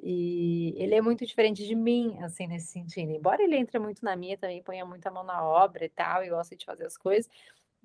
[0.00, 4.14] E ele é muito diferente de mim, assim, nesse sentido, embora ele entre muito na
[4.14, 7.28] minha também, ponha muita mão na obra e tal, e gosta de fazer as coisas,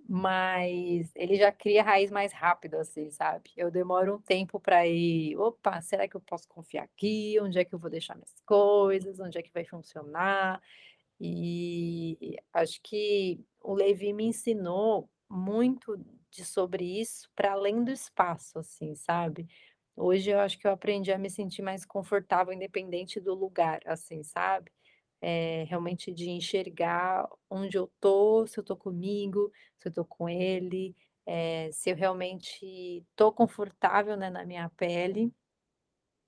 [0.10, 3.52] mas ele já cria raiz mais rápido, assim, sabe.
[3.58, 7.38] Eu demoro um tempo para ir: "Opa, será que eu posso confiar aqui?
[7.42, 9.20] Onde é que eu vou deixar minhas coisas?
[9.20, 10.62] Onde é que vai funcionar?".
[11.20, 15.98] E acho que o Levi me ensinou muito
[16.32, 19.48] de sobre isso para além do espaço, assim, sabe.
[19.96, 24.24] Hoje eu acho que eu aprendi a me sentir mais confortável independente do lugar, assim,
[24.24, 24.72] sabe.
[25.26, 30.28] Eh, realmente de enxergar onde eu tô, se eu tô comigo, se eu tô com
[30.30, 30.94] ele,
[31.26, 35.34] eh, se eu realmente tô confortável, né, na minha pele,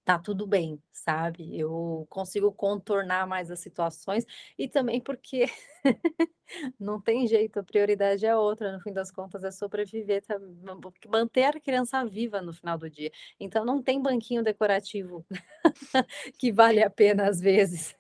[0.04, 1.58] tá tudo bem, sabe.
[1.60, 4.26] Eu consigo contornar mais as situações
[4.58, 5.46] e também porque
[6.80, 10.78] não tem jeito, a prioridade é outra, no fim das contas é sobreviver, tá ma
[11.10, 13.12] manter a criança viva no final do dia.
[13.40, 15.26] Então não tem banquinho decorativo
[16.40, 17.96] que vale a pena às vezes.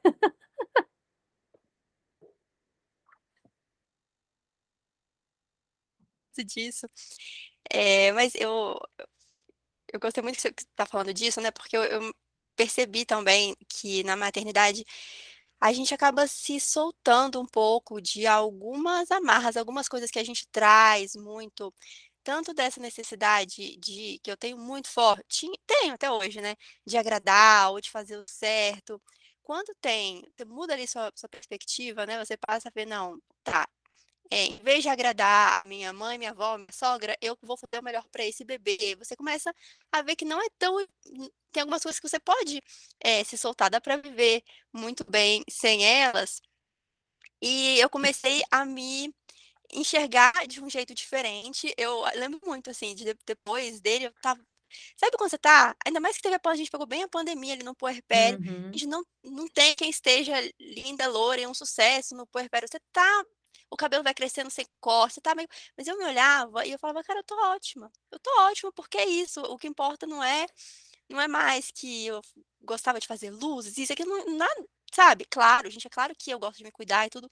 [6.43, 6.88] Disso.
[7.71, 8.77] Eh, mas eu
[9.93, 12.13] eu gostei muito que você que você tá falando disso, né, porque eu eu
[12.57, 14.86] percebi também que na maternidade,
[15.61, 20.47] a gente acaba se soltando um pouco de algumas amarras, algumas coisas que a gente
[20.51, 21.73] traz muito,
[22.23, 26.55] tanto dessa necessidade de que eu tenho muito forte tenho até hoje, né,
[26.88, 29.01] de agradar ou de fazer o certo.
[29.43, 33.67] Quando tem você muda ali sua sua perspectiva, né, você passa a ver: "Não, tá,
[34.32, 37.80] é, em vez de agradar a minha mãe, minha avó, minha sogra, eu vou fazer
[37.82, 38.95] o melhor para esse bebê".
[38.97, 39.53] Você começa
[39.91, 40.78] a ver que não é tão
[41.51, 42.61] tem algumas coisas que você pode,
[43.03, 46.41] eh, se soltar, dá para viver muito bem sem elas.
[47.41, 49.13] E eu comecei a me
[49.73, 51.73] enxergar de um jeito diferente.
[51.78, 54.41] Eu lembro muito, assim, de depois dele eu estava
[54.97, 57.53] sabe quando você tá ainda mais que teve a a gente pegou bem a pandemia
[57.53, 58.39] ali no puerpério,
[58.73, 58.78] a Uhum.
[58.78, 63.26] gente não não tem quem esteja linda, loura e um sucesso no puerpério, você tá
[63.76, 65.47] o cabelo vai crescendo sem corte, você tá meio
[65.78, 68.97] mas eu me olhava e eu falava: "Cara, eu tô ótima, eu tô ótima, porque
[68.99, 70.47] é isso, o que importa não é
[71.09, 72.21] não é mais que eu
[72.61, 75.26] gostava de fazer luzes, isso, aquilo, não nada" sabe.
[75.30, 77.30] Claro, gente, é claro que eu gosto de me cuidar e tudo,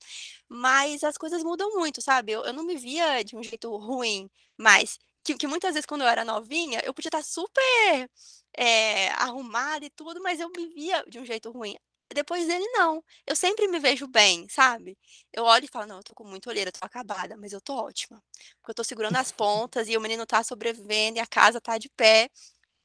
[0.50, 2.32] mas as coisas mudam muito, sabe.
[2.34, 6.02] Eu eu não me via de um jeito ruim mais, que que muitas vezes quando
[6.04, 8.10] eu era novinha, eu podia estar super,
[8.58, 11.76] eh, arrumada e tudo, mas eu me via de um jeito ruim.
[12.12, 14.98] Depois dele não, eu sempre me vejo bem, sabe.
[15.32, 17.74] Eu olho e falo: "Não, eu tô com muita olheira, tô acabada, mas eu tô
[17.76, 18.22] ótima,
[18.62, 21.78] porque eu tô segurando as pontas e o menino tá sobrevivendo e a casa tá
[21.78, 22.30] de pé,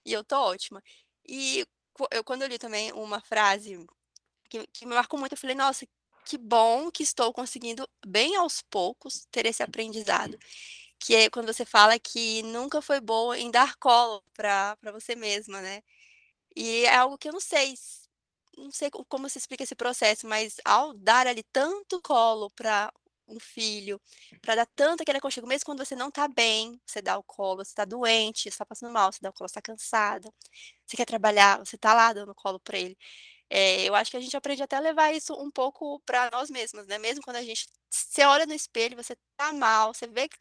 [0.06, 0.82] e eu tô ótima".
[1.28, 1.66] E
[2.12, 3.78] eu quando eu li também uma frase
[4.50, 5.86] que que me marcou muito, eu falei: "Nossa,
[6.26, 10.38] que bom que estou conseguindo, bem aos poucos, ter esse aprendizado",
[11.00, 15.60] que é quando você fala que nunca foi boa em dar colo pra você mesma,
[15.62, 15.82] né.
[16.56, 17.74] E é algo que eu não sei
[18.58, 22.92] não sei co como se explica esse processo, mas ao dar ali tanto colo pra
[23.28, 24.00] um filho,
[24.42, 27.64] pra dar tanto aquele aconchego, mesmo quando você não tá bem, você dá o colo,
[27.64, 30.32] você tá doente, você tá passando mal, você dá o colo, você tá cansada,
[30.86, 32.96] você quer trabalhar, você tá lá dando colo pra ele.
[33.50, 36.50] Eh, eu acho que a gente aprende até a levar isso um pouco pra nós
[36.50, 40.28] mesmas, né, mesmo quando a gente você olha no espelho, você tá mal, você vê
[40.28, 40.36] que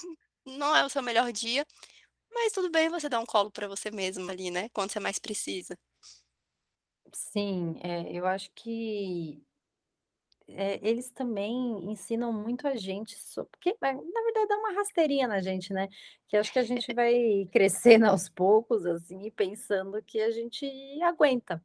[0.45, 1.65] não é o seu melhor dia,
[2.33, 5.19] mas tudo bem você dar um colo pra você mesma ali, né, quando você mais
[5.19, 5.77] precisa.
[7.13, 9.41] Sim, eh, eu acho que
[10.49, 11.53] eh, eles também
[11.91, 13.15] ensinam muito a gente
[13.51, 15.87] porque vai na verdade dá uma rasteirinha na gente, né,
[16.27, 20.65] que acho que a gente vai crescendo aos poucos, assim, pensando que a gente
[21.03, 21.61] aguenta.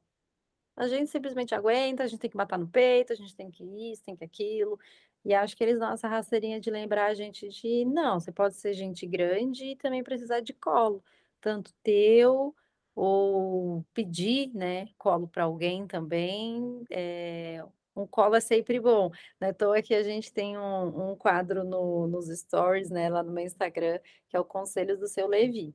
[0.76, 3.64] A gente simplesmente aguenta, a gente tem que matar no peito, a gente tem que
[3.92, 4.78] isso, tem que aquilo,
[5.24, 8.56] e acho que eles dão essa rasteirinha de lembrar a gente de: "Não, você pode
[8.56, 11.04] ser gente grande e também precisar de colo,
[11.40, 12.54] tanto teu
[12.94, 17.64] ou pedir, né, colo pra alguém também, eh"
[17.94, 21.16] Um colo é sempre bom, não é à toa que a gente tem um um
[21.16, 25.26] quadro no nos stories, né, lá no meu Instagram, que é o Conselhos do Seu
[25.28, 25.74] Levi.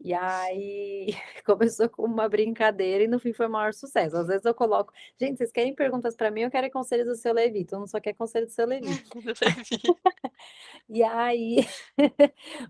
[0.00, 1.08] E aí
[1.44, 4.16] começou com uma brincadeira e no fim foi o maior sucesso.
[4.16, 7.34] Às vezes eu coloco: "Gente, vocês querem perguntas para mim ou querem conselhos do seu
[7.34, 9.02] Levi?", todo mundo só quer conselho do seu Levi.
[10.88, 11.58] E aí,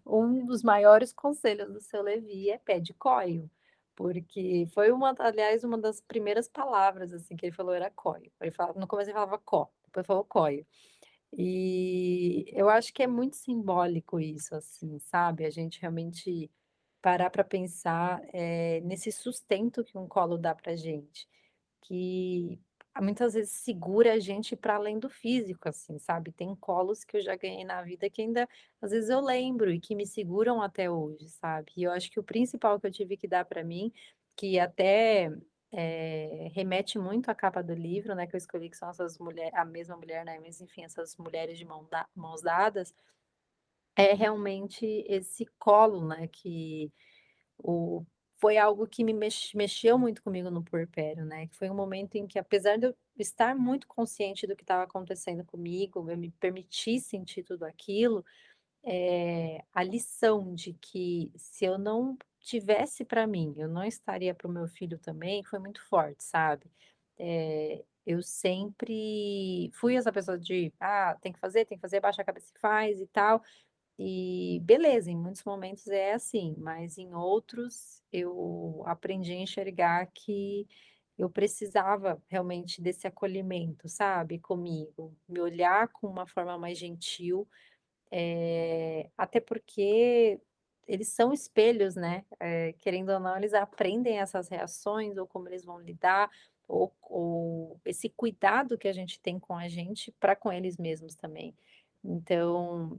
[0.06, 3.50] um dos maiores conselhos do seu Levi é pé de coio,
[3.98, 8.30] porque foi uma aliás, uma das primeiras palavras, assim, que ele falou era coio.
[8.40, 10.64] Ele falava no começo ele falava có, depois falou coio.
[11.36, 16.50] E eu acho que é muito simbólico isso, assim, sabe, a gente realmente
[17.02, 21.28] parar para pensar, eh, nesse sustento que um colo dá pra gente,
[21.82, 22.60] que
[23.02, 26.32] muitas vezes segura a gente para além do físico, assim, sabe.
[26.32, 28.48] Tem colos que eu já ganhei na vida que ainda,
[28.82, 31.72] às vezes, eu lembro e que me seguram até hoje, sabe.
[31.76, 33.92] E eu acho que o principal que eu tive que dar para mim,
[34.36, 35.30] que até,
[35.72, 39.50] eh, remete muito à capa do livro, né, que eu escolhi que são essas mulher
[39.54, 42.92] a mesma mulher, né, mas enfim, essas mulheres de mão da mãos dadas,
[43.96, 46.92] é realmente esse colo, né, que
[47.58, 48.04] o
[48.40, 52.26] foi algo que me mex mexeu muito comigo no puerpério, né, foi um momento em
[52.26, 57.00] que apesar de eu estar muito consciente do que estava acontecendo comigo, eu me permitir
[57.00, 58.24] sentir tudo aquilo,
[58.84, 64.48] eh, a lição de que se eu não tivesse para mim, eu não estaria para
[64.48, 66.70] o meu filho também, foi muito forte, sabe.
[67.18, 72.22] Eh, eu sempre fui essa pessoa de: "Ah, tem que fazer, tem que fazer", baixa
[72.22, 73.42] a cabeça e faz e tal.
[73.98, 80.68] E beleza, em muitos momentos é assim, mas em outros eu aprendi a enxergar que
[81.18, 87.48] eu precisava realmente desse acolhimento, sabe, comigo, me olhar com uma forma mais gentil,
[88.12, 90.40] eh, até porque
[90.88, 95.64] eles são espelhos, né, eh, querendo ou não, eles aprendem essas reações ou como eles
[95.64, 96.30] vão lidar,
[96.68, 101.14] ou ou esse cuidado que a gente tem com a gente pra com eles mesmos
[101.16, 101.54] também.
[102.04, 102.98] Então,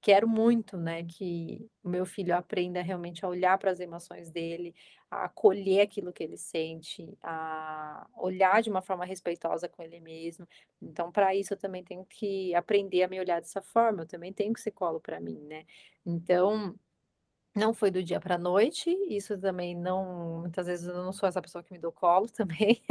[0.00, 4.74] quero muito, né, que o meu filho aprenda realmente a olhar para as emoções dele,
[5.10, 10.46] a acolher aquilo que ele sente, a olhar de uma forma respeitosa com ele mesmo.
[10.80, 14.32] Então pra isso eu também tenho que aprender a me olhar dessa forma, eu também
[14.32, 15.64] tenho que ser colo para mim, né.
[16.06, 16.74] Então,
[17.60, 21.40] não foi do dia para noite, isso também não muitas vezes eu não sou essa
[21.42, 22.82] pessoa que me dou colo também,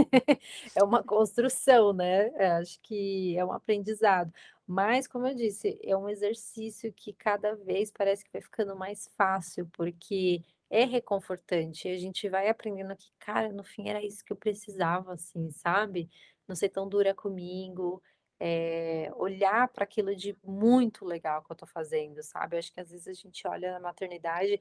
[0.76, 4.32] é uma construção, né, eh, acho que é um aprendizado.
[4.68, 9.08] Mas como eu disse, é um exercício que cada vez parece que vai ficando mais
[9.18, 14.32] fácil, porque é reconfortante a gente vai aprendendo que: "Cara, no fim era isso que
[14.32, 16.10] eu precisava, assim, sabe,
[16.48, 18.02] não ser tão dura comigo",
[18.40, 22.56] eh, olhar para aquilo de muito legal que eu estou fazendo, sabe.
[22.56, 24.60] Eu acho que às vezes a gente olha a maternidade,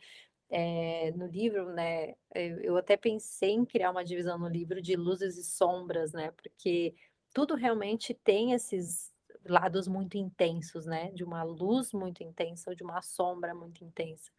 [0.51, 2.15] eh, no livro, né,
[2.63, 6.95] eu até pensei em criar uma divisão no livro de luzes e sombras, né, porque
[7.35, 9.13] tudo realmente tem esses
[9.47, 14.31] lados muito intensos, né, de uma luz muito intensa ou de uma sombra muito intensa.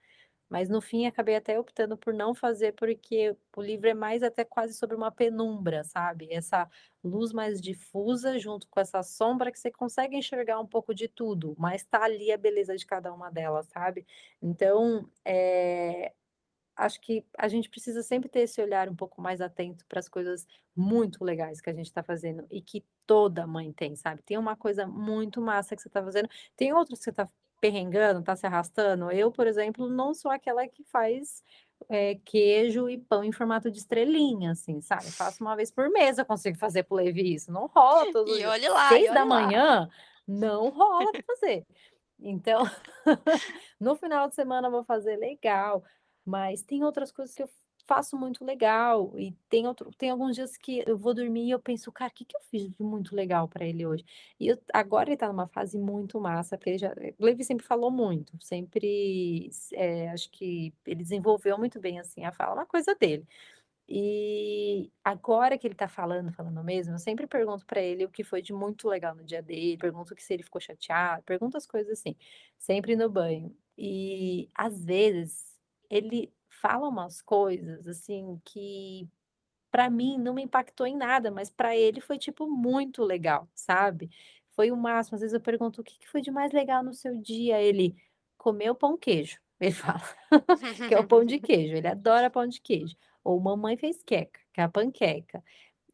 [0.50, 4.43] Mas no fim acabei até optando por não fazer, porque o livro é mais até
[4.43, 6.68] quase sobre uma penumbra, sabe, essa
[7.04, 11.56] luz mais difusa junto com essa sombra que você consegue enxergar um pouco de tudo,
[11.58, 14.06] mas está ali a beleza de cada uma delas, sabe.
[14.41, 16.14] Então, eh,
[16.76, 20.08] acho que a gente precisa sempre ter esse olhar um pouco mais atento para as
[20.10, 24.22] coisas muito legais que a gente está fazendo e que toda mãe tem, sabe.
[24.24, 27.28] Tem uma coisa muito massa que você está fazendo, tem outras que você está
[27.60, 31.43] perrengando, está se arrastando, eu, por exemplo, não sou aquela que faz,
[31.89, 36.18] eh, queijo e pão em formato de estrelinha, assim, sabe, faço uma vez por mês,
[36.18, 39.07] eu consigo fazer para o Levi, isso não rola todos os E olhe lá, seis
[39.14, 39.26] da lá.
[39.26, 39.89] manhã
[40.28, 41.66] não rola para fazer.
[42.20, 42.64] Então,
[43.80, 45.84] no final de semana eu vou fazer legal,
[46.26, 47.49] mas tem outras coisas que eu
[47.90, 51.60] faço muito legal e tem outro tem alguns dias que eu vou dormir e eu
[51.60, 54.06] penso: "Cara, que que eu fiz de muito legal para ele hoje?".
[54.40, 57.66] E eu agora ele está numa fase muito massa, porque ele já o Levi sempre
[57.66, 62.96] falou muito, sempre eh, acho que ele desenvolveu muito bem, assim, a fala, uma coisa
[62.96, 63.26] dele.
[63.92, 68.24] E agora que ele está falando, falando mesmo, eu sempre pergunto para ele o que
[68.24, 71.94] foi de muito legal no dia dele, pergunto se ele ficou chateado, pergunto as coisas
[72.00, 72.16] assim,
[72.58, 73.56] sempre no banho.
[73.78, 75.58] E às vezes
[75.90, 76.32] ele
[76.62, 79.07] fala umas coisas, assim, que
[79.72, 84.10] para mim não me impactou em nada, mas para ele foi, tipo, muito legal, sabe.
[84.51, 86.93] Foi o máximo, às vezes eu pergunto: "O que que foi de mais legal no
[86.93, 87.95] seu dia?", ele:
[88.38, 90.01] "Comer o pão queijo", ele fala,
[90.86, 94.39] que é o pão de queijo, ele adora pão de queijo, ou mamãe fez queca,
[94.53, 95.43] que é a panqueca.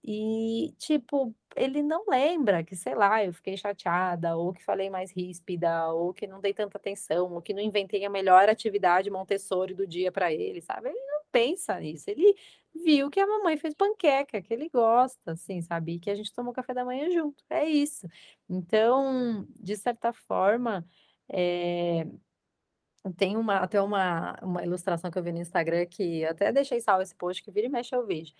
[0.07, 5.11] E, tipo, ele não lembra que, sei lá, eu fiquei chateada ou que falei mais
[5.11, 9.73] ríspida ou que não dei tanta atenção ou que não inventei a melhor atividade Montessori
[9.73, 12.35] do dia para ele, sabe, ele não pensa nisso, ele
[12.73, 16.31] viu que a mamãe fez panqueca, que ele gosta, assim, sabe, e que a gente
[16.33, 18.07] tomou café da manhã junto, é isso.
[18.47, 20.85] Então, de certa forma,
[21.31, 22.05] eh,
[23.17, 27.03] tem uma até uma uma ilustração que eu vi no Instagram que até deixei salvo
[27.03, 28.33] esse post que vira e mexe eu vejo,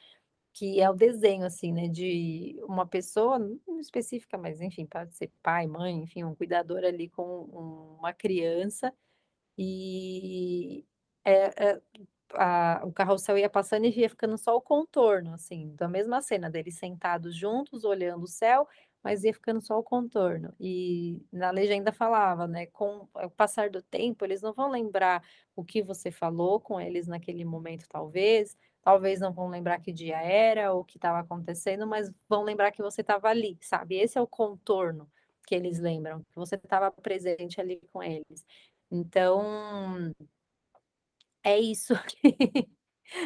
[0.56, 5.32] que é o desenho, assim, né, de uma pessoa, não específica, mas enfim, pode ser
[5.44, 7.44] pai, mãe, enfim, um cuidador ali com
[8.00, 8.94] uma criança,
[9.58, 10.86] e,
[11.26, 11.82] eh eh,
[12.36, 16.50] a o carrossel ia passando e ia ficando só o contorno, assim, da mesma cena
[16.52, 18.68] deles sentados juntos olhando o céu,
[19.04, 20.54] mas ia ficando só o contorno.
[20.60, 25.24] E na legenda falava, né, com o passar do tempo eles não vão lembrar
[25.56, 30.22] o que você falou com eles naquele momento talvez, talvez não vão lembrar que dia
[30.22, 34.16] era ou o que estava acontecendo, mas vão lembrar que você estava ali, sabe, esse
[34.18, 35.12] é o contorno
[35.48, 38.46] que eles lembram, que você estava presente ali com eles.
[38.92, 40.14] Então
[41.44, 42.70] é isso que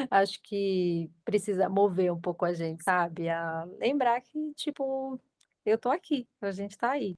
[0.10, 5.20] acho que precisa mover um pouco a gente, sabe, a lembrar que, tipo,
[5.66, 7.18] eu estou aqui, a gente está aí.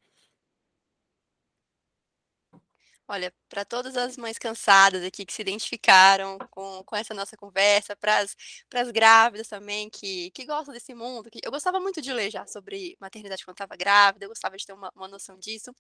[3.14, 7.94] Olha, para todas as mães cansadas aqui que se identificaram com com essa nossa conversa,
[7.94, 12.32] para as grávidas também que que gostam desse mundo, que eu gostava muito de ler
[12.32, 15.74] já sobre maternidade quando estava grávida, eu gostava de ter uma uma noção disso.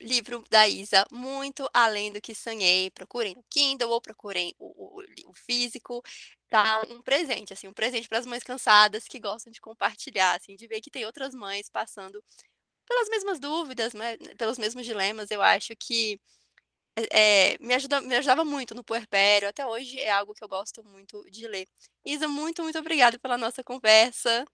[0.00, 4.66] Livro da Isa, Muito Além do que Sonhei, procurem no Kindle ou procurem o
[5.00, 6.02] o o físico,
[6.48, 10.56] tá um presente, assim, um presente para as mães cansadas que gostam de compartilhar, assim,
[10.56, 12.22] de ver que tem outras mães passando
[12.86, 16.20] pelas mesmas dúvidas, né, pelos mesmos dilemas, eu acho que,
[17.12, 20.84] eh, me ajuda me ajudava muito no puerpério, até hoje é algo que eu gosto
[20.84, 21.66] muito de ler.
[22.04, 24.44] Isa, muito, muito obrigada pela nossa conversa.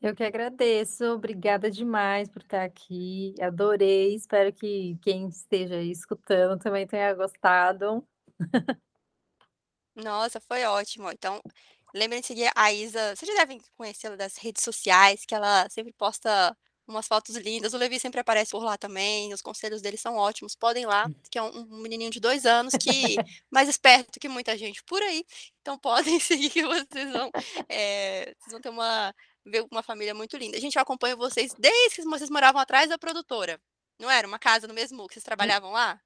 [0.00, 6.58] Eu que agradeço, obrigada demais por estar aqui, adorei, espero que quem esteja aí escutando
[6.60, 8.06] também tenha gostado.
[9.94, 11.10] Nossa, foi ótimo.
[11.10, 11.40] Então,
[11.94, 15.92] lembrem de seguir a Isa, vocês já devem conhecê-la das redes sociais, que ela sempre
[15.92, 20.16] posta umas fotos lindas, o Levi sempre aparece por lá também, os conselhos dele são
[20.16, 24.28] ótimos, podem lá, que é um um menininho de 2 anos que mais esperto que
[24.28, 25.24] muita gente por aí,
[25.60, 27.32] então podem seguir que vocês vão,
[27.68, 29.14] eh, vocês vão ter uma
[29.46, 30.58] ver uma família muito linda.
[30.60, 33.60] Gente, eu acompanho vocês desde que vocês moravam atrás da produtora,
[34.00, 35.54] não era uma casa no mesmo que vocês Hum.
[35.54, 36.00] trabalhavam lá?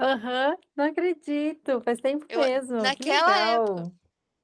[0.00, 3.88] Aham, não acredito, faz tempo Eu a mesmo, que naquela época,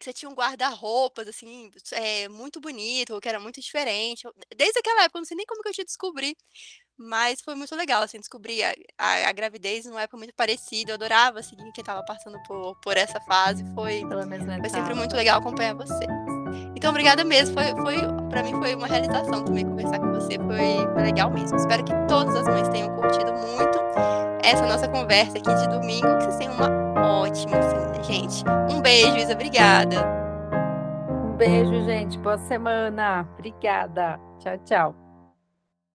[0.04, 4.22] você tinha um guarda-roupas, assim, eh, muito bonito, que era muito diferente,
[4.56, 6.36] desde aquela época, eu não sei nem como que eu te descobri,
[6.96, 10.94] mas foi muito legal, assim, descobrir a a a gravidez numa época muito parecida, eu
[10.96, 14.02] adorava seguir quem estava passando por por essa fase, foi
[14.60, 16.33] foi sempre muito legal acompanhar vocês.
[16.74, 17.96] Então obrigada mesmo, foi foi
[18.28, 21.92] para mim foi uma realização também conversar com você, foi foi legal mesmo, espero que
[22.08, 23.78] todas as mães tenham curtido muito
[24.42, 28.44] essa nossa conversa aqui de domingo, que vocês tenham uma ótima semana, gente.
[28.70, 29.96] Um beijo, Isa, obrigada.
[31.24, 35.03] Um beijo gente, boa semana, obrigada, tchau, tchau.